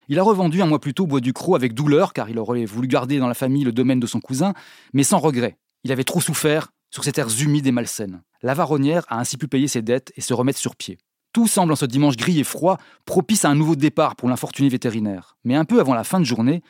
Il 0.08 0.18
a 0.18 0.24
revendu 0.24 0.62
un 0.62 0.66
mois 0.66 0.80
plus 0.80 0.94
tôt 0.94 1.06
Bois 1.06 1.20
du 1.20 1.32
Croc 1.32 1.54
avec 1.54 1.74
douleur 1.74 2.12
car 2.12 2.28
il 2.28 2.40
aurait 2.40 2.64
voulu 2.64 2.88
garder 2.88 3.20
dans 3.20 3.28
la 3.28 3.34
famille 3.34 3.62
le 3.62 3.70
domaine 3.70 4.00
de 4.00 4.06
son 4.08 4.18
cousin, 4.18 4.52
mais 4.92 5.04
sans 5.04 5.20
regret. 5.20 5.58
Il 5.84 5.92
avait 5.92 6.02
trop 6.02 6.20
souffert 6.20 6.72
sur 6.90 7.04
ces 7.04 7.12
terres 7.12 7.28
humides 7.40 7.68
et 7.68 7.70
malsaines. 7.70 8.22
Lavaronnière 8.42 9.04
a 9.06 9.20
ainsi 9.20 9.36
pu 9.36 9.46
payer 9.46 9.68
ses 9.68 9.80
dettes 9.80 10.12
et 10.16 10.20
se 10.20 10.34
remettre 10.34 10.58
sur 10.58 10.74
pied. 10.74 10.98
Tout 11.32 11.46
semble 11.46 11.70
en 11.70 11.76
ce 11.76 11.86
dimanche 11.86 12.16
gris 12.16 12.40
et 12.40 12.44
froid 12.44 12.78
propice 13.04 13.44
à 13.44 13.50
un 13.50 13.54
nouveau 13.54 13.76
départ 13.76 14.16
pour 14.16 14.28
l'infortuné 14.28 14.68
vétérinaire. 14.68 15.36
Mais 15.44 15.54
un 15.54 15.64
peu 15.64 15.78
avant 15.78 15.94
la 15.94 16.02
fin 16.02 16.18
de 16.18 16.24
journée, 16.24 16.64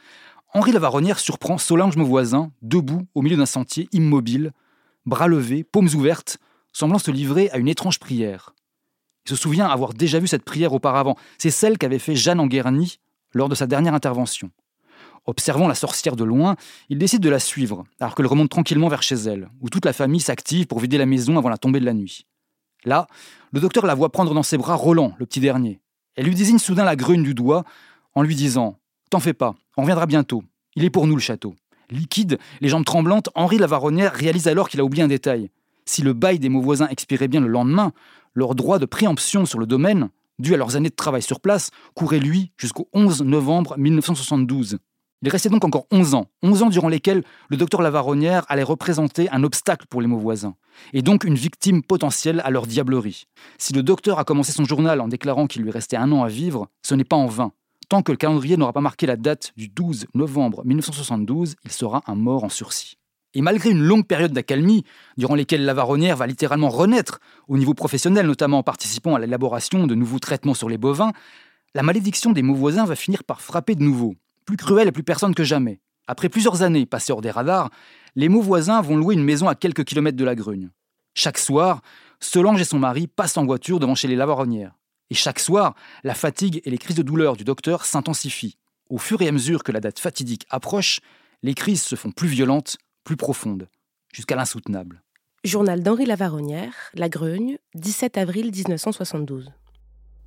Henri 0.53 0.73
Lavaronnière 0.73 1.21
surprend 1.21 1.57
Solange 1.57 1.97
voisin, 1.97 2.53
debout 2.61 3.07
au 3.15 3.23
milieu 3.23 3.39
d'un 3.39 3.47
sentier 3.47 3.89
immobile, 3.93 4.53
bras 5.07 5.27
levés, 5.27 5.65
paumes 5.65 5.89
ouvertes, 5.95 6.37
semblant 6.71 6.99
se 6.99 7.11
livrer 7.11 7.49
à 7.49 7.57
une 7.57 7.69
étrange 7.69 7.99
prière. 7.99 8.53
Il 9.27 9.31
se 9.31 9.37
souvient 9.37 9.69
avoir 9.69 9.95
déjà 9.95 10.19
vu 10.19 10.27
cette 10.27 10.45
prière 10.45 10.73
auparavant. 10.73 11.17
C'est 11.39 11.51
celle 11.51 11.79
qu'avait 11.79 11.99
fait 11.99 12.17
Jeanne 12.17 12.41
Anguerny 12.41 12.99
lors 13.33 13.49
de 13.49 13.55
sa 13.55 13.67
dernière 13.67 13.95
intervention. 13.95 14.51
Observant 15.27 15.69
la 15.69 15.77
sorcière 15.77 16.17
de 16.17 16.25
loin, 16.25 16.57
il 16.89 16.99
décide 16.99 17.23
de 17.23 17.31
la 17.31 17.39
suivre, 17.39 17.85
alors 18.01 18.17
qu'elle 18.17 18.27
remonte 18.27 18.51
tranquillement 18.51 18.89
vers 18.89 19.03
chez 19.03 19.15
elle, 19.15 19.49
où 19.61 19.69
toute 19.69 19.85
la 19.85 19.93
famille 19.93 20.21
s'active 20.21 20.67
pour 20.67 20.81
vider 20.81 20.99
la 20.99 21.07
maison 21.07 21.39
avant 21.39 21.49
la 21.49 21.59
tombée 21.59 21.79
de 21.79 21.85
la 21.85 21.95
nuit. 21.95 22.27
Là, 22.85 23.07
le 23.53 23.61
docteur 23.61 23.87
la 23.87 23.95
voit 23.95 24.11
prendre 24.11 24.35
dans 24.35 24.43
ses 24.43 24.59
bras 24.59 24.75
Roland, 24.75 25.15
le 25.19 25.27
petit 25.27 25.39
dernier. 25.39 25.81
Elle 26.17 26.27
lui 26.27 26.35
désigne 26.35 26.59
soudain 26.59 26.85
la 26.85 26.97
grugne 26.97 27.23
du 27.23 27.35
doigt, 27.35 27.65
en 28.15 28.23
lui 28.23 28.35
disant 28.35 28.79
T'en 29.11 29.21
fais 29.21 29.33
pas, 29.33 29.55
on 29.77 29.83
reviendra 29.83 30.07
bientôt. 30.07 30.43
Il 30.75 30.85
est 30.85 30.91
pour 30.91 31.07
nous 31.07 31.15
le 31.15 31.21
château. 31.21 31.55
Liquide, 31.91 32.39
les 32.61 32.69
jambes 32.69 32.85
tremblantes, 32.85 33.29
Henri 33.35 33.59
Lavaronnière 33.59 34.13
réalise 34.13 34.49
alors 34.49 34.69
qu'il 34.69 34.81
a 34.81 34.85
oublié 34.85 35.05
un 35.05 35.09
détail. 35.09 35.51
Si 35.85 36.03
le 36.03 36.13
bail 36.13 36.39
des 36.39 36.49
voisins 36.49 36.89
expirait 36.89 37.29
bien 37.29 37.41
le 37.41 37.49
lendemain, 37.49 37.93
leur 38.35 38.55
droit 38.55 38.79
de 38.79 38.87
préemption 38.87 39.47
sur 39.47 39.59
le 39.59 39.67
domaine, 39.67 40.11
dû 40.39 40.55
à 40.55 40.57
leurs 40.57 40.77
années 40.77 40.91
de 40.91 40.95
travail 40.95 41.23
sur 41.23 41.41
place, 41.41 41.71
courait 41.95 42.19
lui 42.19 42.53
jusqu'au 42.57 42.89
11 42.93 43.23
novembre 43.23 43.77
1972. 43.79 44.79
Il 45.25 45.31
restait 45.31 45.51
donc 45.51 45.65
encore 45.65 45.87
11 45.93 46.15
ans, 46.15 46.27
11 46.43 46.65
ans 46.65 46.69
durant 46.69 46.89
lesquels 46.89 47.23
le 47.49 47.57
docteur 47.57 47.81
Lavaronnière 47.81 48.45
allait 48.49 48.65
représenter 48.65 49.31
un 49.31 49.45
obstacle 49.45 49.87
pour 49.89 50.03
les 50.03 50.09
voisins, 50.09 50.57
et 50.93 51.03
donc 51.03 51.23
une 51.23 51.37
victime 51.37 51.83
potentielle 51.83 52.43
à 52.45 52.51
leur 52.51 52.67
diablerie. 52.67 53.27
Si 53.57 53.73
le 53.73 53.85
docteur 53.85 54.19
a 54.19 54.25
commencé 54.25 54.51
son 54.51 54.65
journal 54.65 55.01
en 55.01 55.07
déclarant 55.07 55.47
qu'il 55.47 55.63
lui 55.63 55.71
restait 55.71 55.97
un 55.97 56.11
an 56.11 56.25
à 56.25 56.29
vivre, 56.29 56.67
ce 56.83 56.97
n'est 56.97 57.05
pas 57.05 57.17
en 57.17 57.27
vain. 57.27 57.53
Tant 57.89 58.03
que 58.03 58.11
le 58.11 58.17
calendrier 58.17 58.57
n'aura 58.57 58.73
pas 58.73 58.81
marqué 58.81 59.07
la 59.07 59.17
date 59.17 59.53
du 59.57 59.69
12 59.69 60.07
novembre 60.15 60.63
1972, 60.65 61.55
il 61.65 61.71
sera 61.71 62.03
un 62.09 62.17
mort 62.17 62.43
en 62.43 62.49
sursis. 62.49 62.99
Et 63.35 63.43
malgré 63.43 63.71
une 63.71 63.83
longue 63.83 64.07
période 64.07 64.33
d'accalmie, 64.33 64.85
durant 65.17 65.35
lesquelles 65.35 65.65
Lavaronnière 65.65 66.17
va 66.17 66.27
littéralement 66.27 66.69
renaître, 66.69 67.19
au 67.49 67.57
niveau 67.57 67.75
professionnel 67.75 68.27
notamment 68.27 68.59
en 68.59 68.63
participant 68.63 69.15
à 69.15 69.19
l'élaboration 69.19 69.87
de 69.87 69.95
nouveaux 69.95 70.19
traitements 70.19 70.55
sur 70.55 70.69
les 70.69 70.79
bovins, 70.79 71.13
la 71.75 71.83
malédiction 71.83 72.33
des 72.33 72.43
voisins 72.43 72.85
va 72.85 72.97
finir 72.97 73.25
par 73.25 73.41
frapper 73.41 73.75
de 73.75 73.83
nouveau, 73.83 74.15
plus 74.45 74.57
cruel 74.57 74.89
et 74.89 74.93
plus 74.93 75.03
personne 75.03 75.35
que 75.35 75.45
jamais. 75.45 75.81
Après 76.07 76.29
plusieurs 76.29 76.63
années 76.63 76.85
passées 76.85 77.13
hors 77.13 77.23
des 77.23 77.31
radars, 77.31 77.71
les 78.17 78.29
mots 78.29 78.43
voisins 78.43 78.83
vont 78.83 78.97
louer 78.97 79.15
une 79.15 79.25
maison 79.25 79.49
à 79.49 79.55
quelques 79.55 79.85
kilomètres 79.85 80.19
de 80.19 80.25
la 80.25 80.35
Grugne. 80.35 80.71
Chaque 81.15 81.39
soir, 81.39 81.81
Solange 82.23 82.61
et 82.61 82.65
son 82.65 82.79
mari 82.79 83.09
passent 83.09 83.37
en 83.37 83.45
voiture 83.45 83.81
devant 83.81 83.97
chez 83.97 84.07
les 84.07 84.15
Lavaronnières. 84.15 84.79
Et 85.11 85.15
chaque 85.15 85.41
soir, 85.41 85.75
la 86.05 86.15
fatigue 86.15 86.63
et 86.65 86.71
les 86.71 86.79
crises 86.79 86.97
de 86.97 87.03
douleur 87.03 87.37
du 87.37 87.43
docteur 87.43 87.85
s'intensifient. 87.85 88.57
Au 88.89 88.99
fur 88.99 89.21
et 89.23 89.29
à 89.29 89.33
mesure 89.33 89.65
que 89.65 89.73
la 89.73 89.81
date 89.81 89.99
fatidique 89.99 90.47
approche, 90.49 91.01
les 91.43 91.55
crises 91.55 91.83
se 91.83 91.97
font 91.97 92.13
plus 92.13 92.29
violentes, 92.29 92.79
plus 93.05 93.17
profondes, 93.17 93.69
jusqu'à 94.13 94.37
l'insoutenable. 94.37 95.03
Journal 95.45 95.83
d'Henri 95.83 96.07
Lavaronnière, 96.07 96.75
La 96.95 97.09
Grugne, 97.09 97.59
17 97.75 98.17
avril 98.17 98.53
1972. 98.55 99.51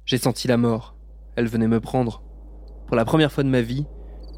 J'ai 0.05 0.17
senti 0.17 0.47
la 0.47 0.57
mort. 0.57 0.95
Elle 1.35 1.47
venait 1.47 1.67
me 1.67 1.79
prendre. 1.79 2.21
Pour 2.87 2.95
la 2.95 3.05
première 3.05 3.31
fois 3.31 3.43
de 3.43 3.49
ma 3.49 3.61
vie, 3.61 3.85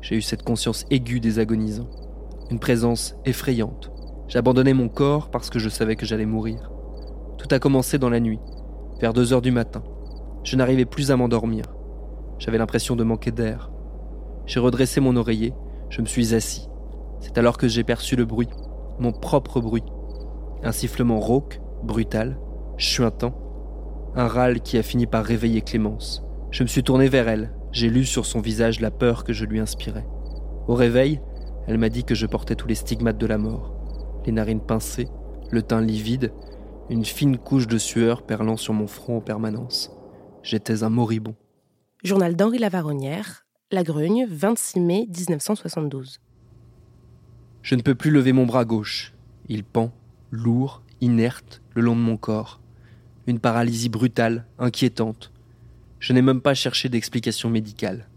j'ai 0.01 0.15
eu 0.15 0.21
cette 0.21 0.43
conscience 0.43 0.85
aiguë 0.91 1.19
des 1.19 1.39
agonisants. 1.39 1.89
Une 2.51 2.59
présence 2.59 3.15
effrayante. 3.25 3.91
J'abandonnais 4.27 4.73
mon 4.73 4.87
corps 4.87 5.31
parce 5.31 5.49
que 5.49 5.59
je 5.59 5.69
savais 5.69 5.95
que 5.95 6.05
j'allais 6.05 6.25
mourir. 6.25 6.71
Tout 7.37 7.47
a 7.51 7.59
commencé 7.59 7.97
dans 7.97 8.09
la 8.09 8.19
nuit, 8.19 8.39
vers 8.99 9.13
2 9.13 9.33
heures 9.33 9.41
du 9.41 9.51
matin. 9.51 9.83
Je 10.43 10.55
n'arrivais 10.55 10.85
plus 10.85 11.11
à 11.11 11.17
m'endormir. 11.17 11.65
J'avais 12.39 12.57
l'impression 12.57 12.95
de 12.95 13.03
manquer 13.03 13.31
d'air. 13.31 13.71
J'ai 14.45 14.59
redressé 14.59 15.01
mon 15.01 15.15
oreiller, 15.15 15.53
je 15.89 16.01
me 16.01 16.05
suis 16.05 16.35
assis. 16.35 16.67
C'est 17.19 17.37
alors 17.37 17.57
que 17.57 17.67
j'ai 17.67 17.83
perçu 17.83 18.15
le 18.15 18.25
bruit, 18.25 18.49
mon 18.99 19.11
propre 19.11 19.61
bruit. 19.61 19.83
Un 20.63 20.71
sifflement 20.71 21.19
rauque, 21.19 21.59
brutal, 21.83 22.39
chuintant. 22.77 23.33
Un 24.15 24.27
râle 24.27 24.61
qui 24.61 24.77
a 24.77 24.83
fini 24.83 25.05
par 25.05 25.23
réveiller 25.23 25.61
Clémence. 25.61 26.23
Je 26.51 26.63
me 26.63 26.67
suis 26.67 26.83
tourné 26.83 27.07
vers 27.09 27.27
elle, 27.27 27.53
j'ai 27.71 27.89
lu 27.89 28.05
sur 28.05 28.25
son 28.25 28.39
visage 28.39 28.79
la 28.79 28.91
peur 28.91 29.23
que 29.23 29.33
je 29.33 29.45
lui 29.45 29.59
inspirais. 29.59 30.07
Au 30.67 30.73
réveil, 30.73 31.21
elle 31.67 31.77
m'a 31.77 31.89
dit 31.89 32.03
que 32.03 32.15
je 32.15 32.25
portais 32.25 32.55
tous 32.55 32.67
les 32.67 32.75
stigmates 32.75 33.17
de 33.17 33.27
la 33.27 33.37
mort. 33.37 33.75
Les 34.25 34.31
narines 34.31 34.61
pincées, 34.61 35.09
le 35.51 35.61
teint 35.61 35.81
livide, 35.81 36.31
une 36.89 37.05
fine 37.05 37.37
couche 37.37 37.67
de 37.67 37.77
sueur 37.77 38.23
perlant 38.23 38.57
sur 38.57 38.73
mon 38.73 38.87
front 38.87 39.17
en 39.17 39.21
permanence. 39.21 39.91
J'étais 40.43 40.83
un 40.83 40.89
moribond. 40.89 41.35
Journal 42.03 42.35
d'Henri 42.35 42.57
Lavaronnière, 42.57 43.45
La 43.71 43.83
Grugne, 43.83 44.25
26 44.29 44.79
mai 44.79 45.07
1972. 45.09 46.19
Je 47.61 47.75
ne 47.75 47.81
peux 47.81 47.95
plus 47.95 48.11
lever 48.11 48.33
mon 48.33 48.45
bras 48.45 48.65
gauche. 48.65 49.13
Il 49.49 49.63
pend, 49.63 49.93
lourd, 50.31 50.81
inerte, 51.01 51.61
le 51.75 51.81
long 51.81 51.95
de 51.95 52.01
mon 52.01 52.17
corps. 52.17 52.61
Une 53.27 53.39
paralysie 53.39 53.89
brutale, 53.89 54.45
inquiétante. 54.57 55.31
Je 55.99 56.13
n'ai 56.13 56.21
même 56.21 56.41
pas 56.41 56.53
cherché 56.53 56.89
d'explication 56.89 57.49
médicale. 57.49 58.07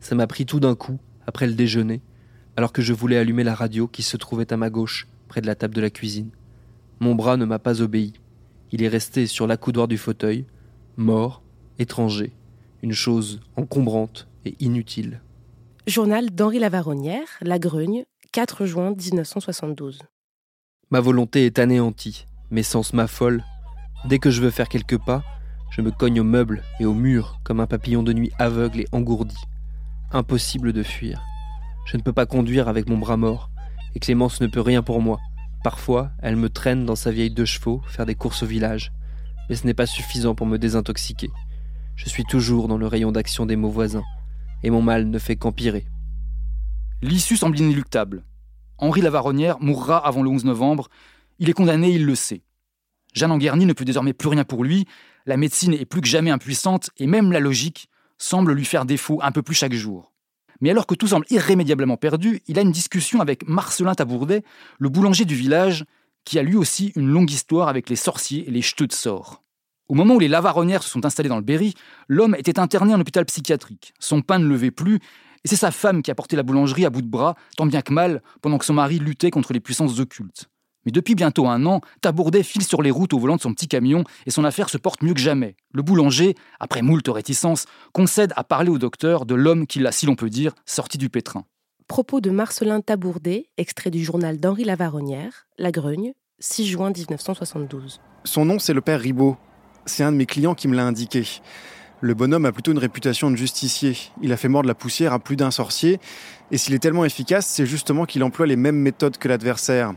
Ça 0.00 0.14
m'a 0.14 0.26
pris 0.26 0.46
tout 0.46 0.60
d'un 0.60 0.74
coup, 0.74 0.98
après 1.26 1.46
le 1.46 1.54
déjeuner, 1.54 2.00
alors 2.56 2.72
que 2.72 2.82
je 2.82 2.92
voulais 2.92 3.16
allumer 3.16 3.44
la 3.44 3.54
radio 3.54 3.88
qui 3.88 4.02
se 4.02 4.16
trouvait 4.16 4.52
à 4.52 4.56
ma 4.56 4.70
gauche, 4.70 5.06
près 5.28 5.40
de 5.40 5.46
la 5.46 5.54
table 5.54 5.74
de 5.74 5.80
la 5.80 5.90
cuisine. 5.90 6.30
Mon 7.00 7.14
bras 7.14 7.36
ne 7.36 7.44
m'a 7.44 7.58
pas 7.58 7.82
obéi. 7.82 8.14
Il 8.70 8.82
est 8.82 8.88
resté 8.88 9.26
sur 9.26 9.46
l'accoudoir 9.46 9.88
du 9.88 9.98
fauteuil, 9.98 10.46
mort, 10.96 11.42
étranger, 11.78 12.32
une 12.82 12.92
chose 12.92 13.40
encombrante 13.56 14.28
et 14.44 14.54
inutile. 14.60 15.20
Journal 15.86 16.30
d'Henri 16.30 16.60
Lavaronnière, 16.60 17.28
La 17.42 17.58
Grugne, 17.58 18.04
4 18.34 18.66
juin 18.66 18.96
1972. 18.96 20.00
Ma 20.90 20.98
volonté 20.98 21.46
est 21.46 21.60
anéantie, 21.60 22.26
mes 22.50 22.64
sens 22.64 22.92
m'affolent. 22.92 23.44
Dès 24.06 24.18
que 24.18 24.32
je 24.32 24.42
veux 24.42 24.50
faire 24.50 24.68
quelques 24.68 24.98
pas, 24.98 25.22
je 25.70 25.82
me 25.82 25.92
cogne 25.92 26.18
aux 26.18 26.24
meubles 26.24 26.64
et 26.80 26.84
aux 26.84 26.94
murs 26.94 27.38
comme 27.44 27.60
un 27.60 27.68
papillon 27.68 28.02
de 28.02 28.12
nuit 28.12 28.32
aveugle 28.40 28.80
et 28.80 28.88
engourdi. 28.90 29.36
Impossible 30.10 30.72
de 30.72 30.82
fuir. 30.82 31.22
Je 31.86 31.96
ne 31.96 32.02
peux 32.02 32.12
pas 32.12 32.26
conduire 32.26 32.66
avec 32.66 32.88
mon 32.88 32.98
bras 32.98 33.16
mort, 33.16 33.50
et 33.94 34.00
Clémence 34.00 34.40
ne 34.40 34.48
peut 34.48 34.60
rien 34.60 34.82
pour 34.82 35.00
moi. 35.00 35.20
Parfois, 35.62 36.10
elle 36.20 36.34
me 36.34 36.50
traîne 36.50 36.84
dans 36.84 36.96
sa 36.96 37.12
vieille 37.12 37.30
deux 37.30 37.44
chevaux 37.44 37.82
faire 37.86 38.04
des 38.04 38.16
courses 38.16 38.42
au 38.42 38.46
village, 38.46 38.90
mais 39.48 39.54
ce 39.54 39.64
n'est 39.64 39.74
pas 39.74 39.86
suffisant 39.86 40.34
pour 40.34 40.48
me 40.48 40.58
désintoxiquer. 40.58 41.30
Je 41.94 42.08
suis 42.08 42.24
toujours 42.24 42.66
dans 42.66 42.78
le 42.78 42.88
rayon 42.88 43.12
d'action 43.12 43.46
des 43.46 43.54
mots 43.54 43.70
voisins, 43.70 44.02
et 44.64 44.70
mon 44.70 44.82
mal 44.82 45.08
ne 45.08 45.18
fait 45.20 45.36
qu'empirer. 45.36 45.86
L'issue 47.04 47.36
semble 47.36 47.58
inéluctable. 47.58 48.24
Henri 48.78 49.02
Lavaronnière 49.02 49.60
mourra 49.60 49.98
avant 49.98 50.22
le 50.22 50.30
11 50.30 50.46
novembre. 50.46 50.88
Il 51.38 51.50
est 51.50 51.52
condamné, 51.52 51.90
il 51.90 52.06
le 52.06 52.14
sait. 52.14 52.40
Jeanne 53.12 53.30
Anguerny 53.30 53.66
ne 53.66 53.74
peut 53.74 53.84
désormais 53.84 54.14
plus 54.14 54.30
rien 54.30 54.44
pour 54.44 54.64
lui. 54.64 54.86
La 55.26 55.36
médecine 55.36 55.74
est 55.74 55.84
plus 55.84 56.00
que 56.00 56.08
jamais 56.08 56.30
impuissante 56.30 56.88
et 56.96 57.06
même 57.06 57.30
la 57.30 57.40
logique 57.40 57.90
semble 58.16 58.54
lui 58.54 58.64
faire 58.64 58.86
défaut 58.86 59.20
un 59.22 59.32
peu 59.32 59.42
plus 59.42 59.54
chaque 59.54 59.74
jour. 59.74 60.14
Mais 60.62 60.70
alors 60.70 60.86
que 60.86 60.94
tout 60.94 61.08
semble 61.08 61.26
irrémédiablement 61.28 61.98
perdu, 61.98 62.40
il 62.46 62.58
a 62.58 62.62
une 62.62 62.72
discussion 62.72 63.20
avec 63.20 63.46
Marcelin 63.46 63.94
Tabourdet, 63.94 64.42
le 64.78 64.88
boulanger 64.88 65.26
du 65.26 65.34
village, 65.34 65.84
qui 66.24 66.38
a 66.38 66.42
lui 66.42 66.56
aussi 66.56 66.94
une 66.96 67.08
longue 67.08 67.30
histoire 67.30 67.68
avec 67.68 67.90
les 67.90 67.96
sorciers 67.96 68.48
et 68.48 68.50
les 68.50 68.62
jeteux 68.62 68.86
de 68.86 68.94
sorts. 68.94 69.42
Au 69.90 69.94
moment 69.94 70.14
où 70.14 70.20
les 70.20 70.28
lavaronnières 70.28 70.82
se 70.82 70.88
sont 70.88 71.04
installés 71.04 71.28
dans 71.28 71.36
le 71.36 71.42
Berry, 71.42 71.74
l'homme 72.08 72.34
était 72.34 72.58
interné 72.58 72.94
en 72.94 73.00
hôpital 73.00 73.26
psychiatrique. 73.26 73.92
Son 73.98 74.22
pain 74.22 74.38
ne 74.38 74.46
levait 74.46 74.70
plus, 74.70 75.00
et 75.44 75.48
c'est 75.48 75.56
sa 75.56 75.70
femme 75.70 76.02
qui 76.02 76.10
a 76.10 76.14
porté 76.14 76.36
la 76.36 76.42
boulangerie 76.42 76.86
à 76.86 76.90
bout 76.90 77.02
de 77.02 77.06
bras, 77.06 77.36
tant 77.56 77.66
bien 77.66 77.82
que 77.82 77.92
mal, 77.92 78.22
pendant 78.40 78.58
que 78.58 78.64
son 78.64 78.74
mari 78.74 78.98
luttait 78.98 79.30
contre 79.30 79.52
les 79.52 79.60
puissances 79.60 80.00
occultes. 80.00 80.48
Mais 80.86 80.92
depuis 80.92 81.14
bientôt 81.14 81.46
un 81.46 81.64
an, 81.66 81.80
Tabourdet 82.00 82.42
file 82.42 82.64
sur 82.64 82.82
les 82.82 82.90
routes 82.90 83.14
au 83.14 83.18
volant 83.18 83.36
de 83.36 83.40
son 83.40 83.52
petit 83.52 83.68
camion 83.68 84.04
et 84.26 84.30
son 84.30 84.44
affaire 84.44 84.68
se 84.68 84.78
porte 84.78 85.02
mieux 85.02 85.14
que 85.14 85.20
jamais. 85.20 85.56
Le 85.72 85.82
boulanger, 85.82 86.34
après 86.60 86.82
moult 86.82 87.06
réticences, 87.08 87.66
concède 87.92 88.32
à 88.36 88.44
parler 88.44 88.70
au 88.70 88.78
docteur 88.78 89.24
de 89.24 89.34
l'homme 89.34 89.66
qui 89.66 89.78
l'a, 89.78 89.92
si 89.92 90.06
l'on 90.06 90.14
peut 90.14 90.30
dire, 90.30 90.54
sorti 90.66 90.98
du 90.98 91.08
pétrin. 91.08 91.44
Propos 91.88 92.20
de 92.20 92.30
Marcelin 92.30 92.80
Tabourdet, 92.80 93.50
extrait 93.56 93.90
du 93.90 94.02
journal 94.02 94.38
d'Henri 94.38 94.64
Lavaronnière, 94.64 95.46
La 95.58 95.70
Grugne, 95.70 96.12
6 96.38 96.66
juin 96.66 96.90
1972. 96.90 98.00
Son 98.24 98.44
nom, 98.44 98.58
c'est 98.58 98.72
le 98.72 98.80
père 98.80 99.00
Ribot. 99.00 99.36
C'est 99.86 100.02
un 100.02 100.12
de 100.12 100.16
mes 100.16 100.26
clients 100.26 100.54
qui 100.54 100.68
me 100.68 100.74
l'a 100.74 100.86
indiqué. 100.86 101.24
Le 102.04 102.12
bonhomme 102.12 102.44
a 102.44 102.52
plutôt 102.52 102.70
une 102.70 102.78
réputation 102.78 103.30
de 103.30 103.36
justicier. 103.36 103.96
Il 104.20 104.30
a 104.30 104.36
fait 104.36 104.50
mordre 104.50 104.68
la 104.68 104.74
poussière 104.74 105.14
à 105.14 105.18
plus 105.18 105.36
d'un 105.36 105.50
sorcier. 105.50 106.00
Et 106.50 106.58
s'il 106.58 106.74
est 106.74 106.78
tellement 106.78 107.06
efficace, 107.06 107.46
c'est 107.46 107.64
justement 107.64 108.04
qu'il 108.04 108.22
emploie 108.22 108.46
les 108.46 108.56
mêmes 108.56 108.76
méthodes 108.76 109.16
que 109.16 109.26
l'adversaire. 109.26 109.94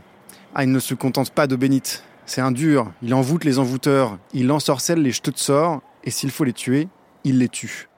Ah, 0.54 0.64
il 0.64 0.72
ne 0.72 0.78
se 0.78 0.94
contente 0.94 1.32
pas 1.32 1.46
d'eau 1.46 1.58
bénite. 1.58 2.02
C'est 2.24 2.40
un 2.40 2.50
dur. 2.50 2.90
Il 3.02 3.12
envoûte 3.12 3.44
les 3.44 3.58
envoûteurs. 3.58 4.18
Il 4.32 4.50
ensorcelle 4.50 5.02
les 5.02 5.10
jeteux 5.10 5.32
de 5.32 5.38
sort. 5.38 5.82
Et 6.02 6.10
s'il 6.10 6.30
faut 6.30 6.44
les 6.44 6.54
tuer, 6.54 6.88
il 7.24 7.40
les 7.40 7.50
tue. 7.50 7.90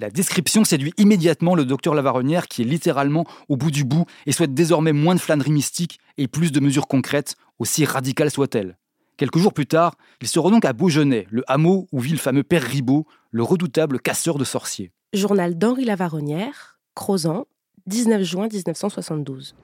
La 0.00 0.10
description 0.10 0.62
séduit 0.62 0.92
immédiatement 0.98 1.54
le 1.54 1.64
docteur 1.64 1.94
Lavaronnière 1.94 2.46
qui 2.46 2.60
est 2.60 2.66
littéralement 2.66 3.24
au 3.48 3.56
bout 3.56 3.70
du 3.70 3.84
bout 3.84 4.04
et 4.26 4.32
souhaite 4.32 4.52
désormais 4.52 4.92
moins 4.92 5.14
de 5.14 5.20
flâneries 5.20 5.52
mystiques 5.52 5.98
et 6.18 6.28
plus 6.28 6.52
de 6.52 6.60
mesures 6.60 6.88
concrètes, 6.88 7.36
aussi 7.58 7.86
radicales 7.86 8.30
soient-elles. 8.30 8.76
Quelques 9.20 9.36
jours 9.36 9.52
plus 9.52 9.66
tard, 9.66 9.96
il 10.22 10.28
se 10.28 10.38
rend 10.38 10.50
donc 10.50 10.64
à 10.64 10.72
Beaugenais, 10.72 11.26
le 11.28 11.44
hameau 11.46 11.86
où 11.92 12.00
vit 12.00 12.12
le 12.12 12.16
fameux 12.16 12.42
père 12.42 12.62
Ribot, 12.62 13.06
le 13.32 13.42
redoutable 13.42 14.00
casseur 14.00 14.38
de 14.38 14.44
sorciers. 14.44 14.92
Journal 15.12 15.58
d'Henri 15.58 15.84
Lavaronnière, 15.84 16.80
Crozan, 16.94 17.44
19 17.86 18.22
juin 18.22 18.48
1972. 18.50 19.54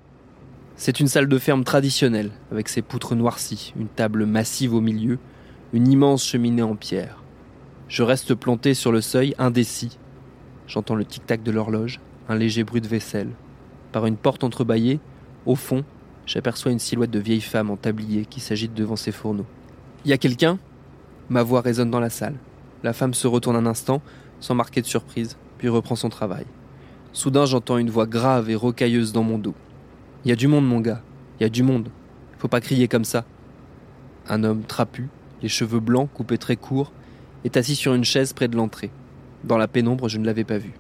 C'est 0.77 1.01
une 1.01 1.09
salle 1.09 1.27
de 1.27 1.39
ferme 1.39 1.65
traditionnelle, 1.65 2.33
avec 2.53 2.69
ses 2.69 2.83
poutres 2.83 3.15
noircies, 3.15 3.73
une 3.79 3.89
table 3.89 4.27
massive 4.27 4.75
au 4.75 4.83
milieu, 4.83 5.19
une 5.73 5.89
immense 5.89 6.27
cheminée 6.27 6.61
en 6.61 6.77
pierre. 6.77 7.25
Je 7.89 8.03
reste 8.03 8.35
planté 8.35 8.75
sur 8.75 8.93
le 8.93 9.01
seuil, 9.01 9.35
indécis. 9.39 9.97
J'entends 10.67 10.97
le 10.97 11.07
tic-tac 11.07 11.43
de 11.43 11.51
l'horloge, 11.51 12.03
un 12.29 12.37
léger 12.37 12.63
bruit 12.63 12.83
de 12.83 12.89
vaisselle. 12.89 13.31
Par 13.93 14.05
une 14.05 14.19
porte 14.19 14.45
entrebâillée, 14.45 15.01
au 15.47 15.55
fond, 15.55 15.83
j'aperçois 16.27 16.73
une 16.73 16.79
silhouette 16.79 17.11
de 17.11 17.19
vieille 17.19 17.41
femme 17.41 17.71
en 17.71 17.77
tablier 17.77 18.27
qui 18.27 18.41
s'agite 18.41 18.75
devant 18.75 18.97
ses 18.97 19.13
fourneaux. 19.13 19.47
Y 20.05 20.13
a 20.13 20.19
quelqu'un? 20.19 20.59
Ma 21.31 21.43
voix 21.43 21.61
résonne 21.61 21.91
dans 21.91 22.01
la 22.01 22.11
salle. 22.11 22.37
La 22.83 22.93
femme 22.93 23.15
se 23.15 23.27
retourne 23.27 23.57
un 23.57 23.67
instant, 23.67 24.03
sans 24.41 24.55
marquer 24.55 24.83
de 24.83 24.87
surprise, 24.87 25.37
puis 25.59 25.69
reprend 25.69 25.97
son 25.97 26.09
travail. 26.09 26.45
Soudain, 27.13 27.47
j'entends 27.47 27.79
une 27.79 27.91
voix 27.91 28.07
grave 28.07 28.51
et 28.51 28.55
rocailleuse 28.55 29.13
dans 29.13 29.23
mon 29.23 29.39
dos. 29.39 29.55
Y 30.25 30.33
a 30.33 30.37
du 30.37 30.49
monde, 30.49 30.67
mon 30.67 30.81
gars. 30.81 31.03
Y 31.41 31.45
a 31.45 31.49
du 31.49 31.63
monde. 31.63 31.89
Faut 32.39 32.49
pas 32.49 32.61
crier 32.61 32.89
comme 32.89 33.05
ça. 33.05 33.25
Un 34.29 34.45
homme 34.45 34.63
trapu, 34.65 35.09
les 35.43 35.49
cheveux 35.49 35.81
blancs 35.81 36.11
coupés 36.13 36.39
très 36.39 36.57
courts, 36.57 36.93
est 37.45 37.57
assis 37.57 37.77
sur 37.77 37.95
une 37.95 38.05
chaise 38.05 38.33
près 38.33 38.49
de 38.49 38.57
l'entrée. 38.57 38.91
Dans 39.45 39.57
la 39.57 39.69
pénombre, 39.69 40.09
je 40.09 40.19
ne 40.19 40.27
l'avais 40.27 40.45
pas 40.45 40.59
vu. 40.59 40.75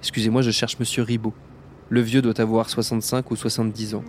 Excusez-moi, 0.00 0.42
je 0.42 0.50
cherche 0.50 0.78
monsieur 0.78 1.02
Ribot. 1.02 1.34
Le 1.88 2.00
vieux 2.00 2.22
doit 2.22 2.40
avoir 2.40 2.68
65 2.68 3.30
ou 3.30 3.36
70 3.36 3.94
ans. 3.94 4.04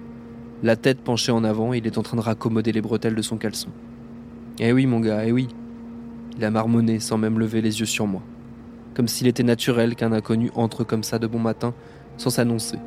La 0.64 0.78
tête 0.78 1.02
penchée 1.02 1.34
en 1.34 1.44
avant, 1.44 1.74
il 1.74 1.86
est 1.86 1.98
en 1.98 2.04
train 2.04 2.16
de 2.16 2.22
raccommoder 2.22 2.72
les 2.72 2.82
bretelles 2.82 3.16
de 3.16 3.22
son 3.22 3.36
caleçon. 3.36 3.68
Eh 4.60 4.72
oui, 4.72 4.86
mon 4.86 5.02
gars, 5.02 5.26
eh 5.26 5.34
oui. 5.34 5.50
Il 6.38 6.46
a 6.46 6.52
marmonné 6.52 7.02
sans 7.02 7.18
même 7.18 7.38
lever 7.38 7.62
les 7.62 7.82
yeux 7.82 7.86
sur 7.86 8.08
moi. 8.08 8.22
Comme 8.94 9.10
s'il 9.10 9.28
était 9.28 9.44
naturel 9.44 9.96
qu'un 9.96 10.14
inconnu 10.14 10.52
entre 10.56 10.86
comme 10.86 11.04
ça 11.04 11.20
de 11.20 11.28
bon 11.28 11.40
matin, 11.40 11.74
sans 12.16 12.30
s'annoncer. 12.30 12.78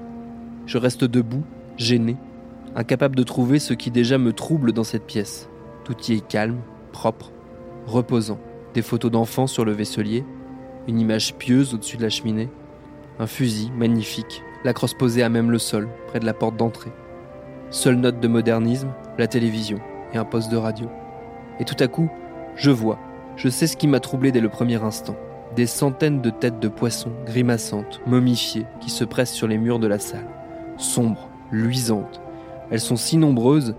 Je 0.64 0.78
reste 0.78 1.04
debout, 1.04 1.44
gêné, 1.76 2.16
incapable 2.74 3.14
de 3.14 3.22
trouver 3.22 3.58
ce 3.58 3.74
qui 3.74 3.90
déjà 3.90 4.16
me 4.16 4.32
trouble 4.32 4.72
dans 4.72 4.82
cette 4.82 5.04
pièce. 5.04 5.50
Tout 5.84 5.96
y 6.08 6.14
est 6.14 6.26
calme, 6.26 6.60
propre, 6.92 7.30
reposant. 7.86 8.40
Des 8.72 8.80
photos 8.80 9.10
d'enfants 9.10 9.46
sur 9.46 9.66
le 9.66 9.72
vaisselier, 9.72 10.24
une 10.88 10.98
image 10.98 11.34
pieuse 11.34 11.74
au-dessus 11.74 11.98
de 11.98 12.02
la 12.02 12.08
cheminée, 12.08 12.48
un 13.18 13.26
fusil 13.26 13.70
magnifique, 13.76 14.42
la 14.64 14.72
crosse 14.72 14.94
posée 14.94 15.22
à 15.22 15.28
même 15.28 15.50
le 15.50 15.58
sol, 15.58 15.88
près 16.06 16.20
de 16.20 16.26
la 16.26 16.32
porte 16.32 16.56
d'entrée. 16.56 16.92
Seule 17.70 17.96
note 17.96 18.20
de 18.20 18.28
modernisme, 18.28 18.92
la 19.18 19.26
télévision 19.26 19.78
et 20.12 20.18
un 20.18 20.24
poste 20.24 20.50
de 20.50 20.56
radio. 20.56 20.88
Et 21.58 21.64
tout 21.64 21.76
à 21.80 21.88
coup, 21.88 22.08
je 22.54 22.70
vois, 22.70 22.98
je 23.36 23.48
sais 23.48 23.66
ce 23.66 23.76
qui 23.76 23.88
m'a 23.88 24.00
troublé 24.00 24.32
dès 24.32 24.40
le 24.40 24.48
premier 24.48 24.82
instant. 24.82 25.16
Des 25.56 25.66
centaines 25.66 26.20
de 26.20 26.30
têtes 26.30 26.60
de 26.60 26.68
poissons 26.68 27.12
grimaçantes, 27.24 28.00
momifiées, 28.06 28.66
qui 28.80 28.90
se 28.90 29.04
pressent 29.04 29.32
sur 29.32 29.48
les 29.48 29.58
murs 29.58 29.78
de 29.78 29.86
la 29.86 29.98
salle 29.98 30.26
sombres, 30.78 31.28
luisantes. 31.50 32.20
Elles 32.70 32.80
sont 32.80 32.96
si 32.96 33.16
nombreuses, 33.16 33.74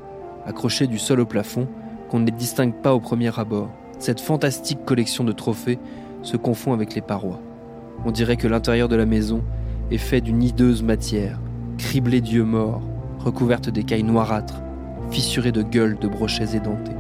accrochées 0.46 0.88
du 0.88 0.98
sol 0.98 1.20
au 1.20 1.26
plafond, 1.26 1.68
qu'on 2.10 2.20
ne 2.20 2.26
les 2.26 2.32
distingue 2.32 2.74
pas 2.74 2.94
au 2.94 3.00
premier 3.00 3.38
abord. 3.38 3.70
Cette 4.00 4.22
fantastique 4.22 4.86
collection 4.86 5.24
de 5.24 5.32
trophées 5.32 5.80
se 6.22 6.38
confond 6.38 6.74
avec 6.74 6.96
les 6.96 7.02
parois. 7.02 7.40
On 8.06 8.12
dirait 8.12 8.38
que 8.38 8.48
l'intérieur 8.48 8.88
de 8.88 8.96
la 8.96 9.06
maison 9.06 9.44
est 9.92 9.98
fait 9.98 10.22
d'une 10.22 10.44
hideuse 10.44 10.84
matière, 10.84 11.40
criblée 11.78 12.22
d'yeux 12.22 12.44
morts, 12.44 12.82
recouverte 13.28 13.70
d'écailles 13.70 14.04
noirâtres, 14.04 14.62
fissurée 15.12 15.52
de 15.52 15.62
gueules 15.62 16.00
de 16.00 16.08
brochets 16.08 16.56
édentés. 16.56 16.96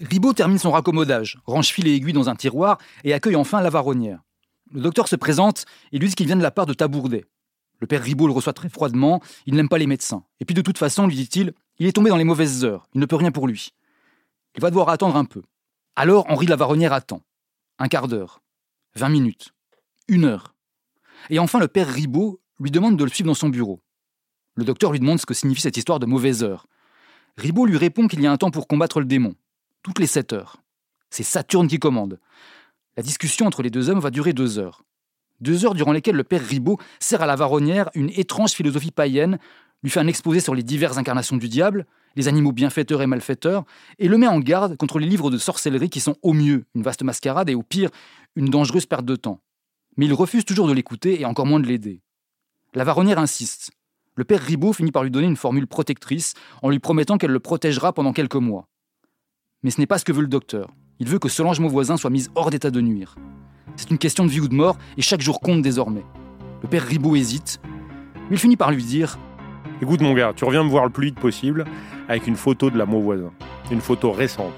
Ribot 0.00 0.32
termine 0.32 0.58
son 0.58 0.70
raccommodage, 0.70 1.38
range 1.44 1.68
fil 1.68 1.86
et 1.86 1.94
aiguille 1.94 2.14
dans 2.14 2.30
un 2.30 2.34
tiroir 2.34 2.78
et 3.04 3.12
accueille 3.12 3.36
enfin 3.36 3.60
la 3.60 3.68
varonnière. 3.68 4.22
Le 4.72 4.80
docteur 4.80 5.08
se 5.08 5.16
présente 5.16 5.66
et 5.92 5.98
lui 5.98 6.08
dit 6.08 6.14
qu'il 6.14 6.26
vient 6.26 6.36
de 6.36 6.42
la 6.42 6.50
part 6.50 6.64
de 6.64 6.72
Tabourdet. 6.72 7.26
Le 7.80 7.86
père 7.86 8.02
Ribot 8.02 8.26
le 8.26 8.32
reçoit 8.32 8.54
très 8.54 8.70
froidement, 8.70 9.20
il 9.44 9.54
n'aime 9.54 9.68
pas 9.68 9.76
les 9.76 9.86
médecins. 9.86 10.24
Et 10.40 10.46
puis 10.46 10.54
de 10.54 10.62
toute 10.62 10.78
façon, 10.78 11.06
lui 11.06 11.16
dit-il, 11.16 11.52
il 11.78 11.86
est 11.86 11.92
tombé 11.92 12.08
dans 12.08 12.16
les 12.16 12.24
mauvaises 12.24 12.64
heures, 12.64 12.88
il 12.94 13.00
ne 13.00 13.06
peut 13.06 13.16
rien 13.16 13.30
pour 13.30 13.46
lui. 13.46 13.74
Il 14.54 14.62
va 14.62 14.70
devoir 14.70 14.88
attendre 14.88 15.16
un 15.16 15.26
peu. 15.26 15.42
Alors 15.96 16.24
Henri 16.30 16.46
Lavaronnière 16.46 16.94
attend. 16.94 17.20
Un 17.78 17.88
quart 17.88 18.08
d'heure, 18.08 18.40
vingt 18.94 19.10
minutes, 19.10 19.52
une 20.08 20.24
heure. 20.24 20.55
Et 21.30 21.38
enfin 21.38 21.58
le 21.58 21.68
père 21.68 21.88
Ribot 21.88 22.40
lui 22.60 22.70
demande 22.70 22.96
de 22.96 23.04
le 23.04 23.10
suivre 23.10 23.28
dans 23.28 23.34
son 23.34 23.48
bureau. 23.48 23.80
Le 24.54 24.64
docteur 24.64 24.92
lui 24.92 25.00
demande 25.00 25.20
ce 25.20 25.26
que 25.26 25.34
signifie 25.34 25.60
cette 25.60 25.76
histoire 25.76 25.98
de 25.98 26.06
mauvaise 26.06 26.42
heure. 26.42 26.66
Ribot 27.36 27.66
lui 27.66 27.76
répond 27.76 28.08
qu'il 28.08 28.20
y 28.20 28.26
a 28.26 28.32
un 28.32 28.38
temps 28.38 28.50
pour 28.50 28.66
combattre 28.66 29.00
le 29.00 29.06
démon, 29.06 29.34
toutes 29.82 29.98
les 29.98 30.06
sept 30.06 30.32
heures. 30.32 30.62
C'est 31.10 31.22
Saturne 31.22 31.68
qui 31.68 31.78
commande. 31.78 32.18
La 32.96 33.02
discussion 33.02 33.46
entre 33.46 33.62
les 33.62 33.70
deux 33.70 33.90
hommes 33.90 34.00
va 34.00 34.10
durer 34.10 34.32
deux 34.32 34.58
heures. 34.58 34.82
Deux 35.40 35.66
heures 35.66 35.74
durant 35.74 35.92
lesquelles 35.92 36.16
le 36.16 36.24
père 36.24 36.42
Ribot 36.42 36.78
sert 36.98 37.20
à 37.20 37.26
la 37.26 37.36
varonnière 37.36 37.90
une 37.94 38.10
étrange 38.10 38.52
philosophie 38.52 38.90
païenne, 38.90 39.38
lui 39.82 39.90
fait 39.90 40.00
un 40.00 40.06
exposé 40.06 40.40
sur 40.40 40.54
les 40.54 40.62
diverses 40.62 40.96
incarnations 40.96 41.36
du 41.36 41.48
diable, 41.48 41.86
les 42.16 42.28
animaux 42.28 42.52
bienfaiteurs 42.52 43.02
et 43.02 43.06
malfaiteurs, 43.06 43.64
et 43.98 44.08
le 44.08 44.16
met 44.16 44.26
en 44.26 44.40
garde 44.40 44.78
contre 44.78 44.98
les 44.98 45.06
livres 45.06 45.30
de 45.30 45.36
sorcellerie 45.36 45.90
qui 45.90 46.00
sont 46.00 46.16
au 46.22 46.32
mieux 46.32 46.64
une 46.74 46.82
vaste 46.82 47.02
mascarade 47.02 47.50
et 47.50 47.54
au 47.54 47.62
pire 47.62 47.90
une 48.34 48.48
dangereuse 48.48 48.86
perte 48.86 49.04
de 49.04 49.16
temps. 49.16 49.40
Mais 49.96 50.06
il 50.06 50.12
refuse 50.12 50.44
toujours 50.44 50.68
de 50.68 50.72
l'écouter 50.72 51.20
et 51.20 51.24
encore 51.24 51.46
moins 51.46 51.60
de 51.60 51.66
l'aider. 51.66 52.02
La 52.74 52.84
varonnière 52.84 53.18
insiste. 53.18 53.70
Le 54.14 54.24
père 54.24 54.40
Ribot 54.40 54.72
finit 54.72 54.92
par 54.92 55.02
lui 55.02 55.10
donner 55.10 55.26
une 55.26 55.36
formule 55.36 55.66
protectrice 55.66 56.34
en 56.62 56.70
lui 56.70 56.78
promettant 56.78 57.18
qu'elle 57.18 57.30
le 57.30 57.40
protégera 57.40 57.92
pendant 57.92 58.12
quelques 58.12 58.36
mois. 58.36 58.68
Mais 59.62 59.70
ce 59.70 59.80
n'est 59.80 59.86
pas 59.86 59.98
ce 59.98 60.04
que 60.04 60.12
veut 60.12 60.22
le 60.22 60.28
docteur. 60.28 60.70
Il 60.98 61.08
veut 61.08 61.18
que 61.18 61.28
Solange 61.28 61.60
Mauvoisin 61.60 61.96
soit 61.96 62.10
mise 62.10 62.30
hors 62.34 62.50
d'état 62.50 62.70
de 62.70 62.80
nuire. 62.80 63.16
C'est 63.76 63.90
une 63.90 63.98
question 63.98 64.24
de 64.24 64.30
vie 64.30 64.40
ou 64.40 64.48
de 64.48 64.54
mort, 64.54 64.78
et 64.96 65.02
chaque 65.02 65.20
jour 65.20 65.40
compte 65.40 65.60
désormais. 65.60 66.04
Le 66.62 66.68
père 66.68 66.82
Ribot 66.86 67.16
hésite, 67.16 67.60
mais 68.30 68.36
il 68.36 68.38
finit 68.38 68.56
par 68.56 68.70
lui 68.70 68.82
dire 68.82 69.18
Écoute 69.82 70.00
mon 70.00 70.14
gars, 70.14 70.32
tu 70.34 70.44
reviens 70.44 70.64
me 70.64 70.70
voir 70.70 70.84
le 70.84 70.90
plus 70.90 71.08
vite 71.08 71.20
possible 71.20 71.66
avec 72.08 72.26
une 72.26 72.36
photo 72.36 72.70
de 72.70 72.78
la 72.78 72.86
Mauvoisin. 72.86 73.32
Une 73.70 73.80
photo 73.80 74.12
récente. 74.12 74.54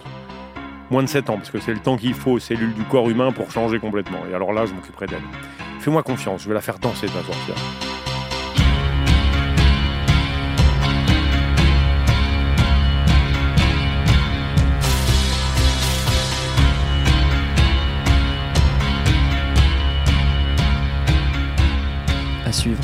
Moins 0.90 1.02
de 1.02 1.08
7 1.08 1.28
ans, 1.28 1.36
parce 1.36 1.50
que 1.50 1.60
c'est 1.60 1.74
le 1.74 1.80
temps 1.80 1.98
qu'il 1.98 2.14
faut 2.14 2.32
aux 2.32 2.38
cellules 2.38 2.72
du 2.72 2.82
corps 2.84 3.10
humain 3.10 3.30
pour 3.30 3.50
changer 3.50 3.78
complètement. 3.78 4.20
Et 4.30 4.34
alors 4.34 4.54
là, 4.54 4.64
je 4.64 4.72
m'occuperai 4.72 5.06
d'elle. 5.06 5.22
Fais-moi 5.80 6.02
confiance, 6.02 6.42
je 6.42 6.48
vais 6.48 6.54
la 6.54 6.62
faire 6.62 6.78
danser 6.78 7.06
ta 7.06 7.22
sorcière. 7.22 7.56
À 22.46 22.52
suivre. 22.52 22.82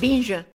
Binge. 0.00 0.55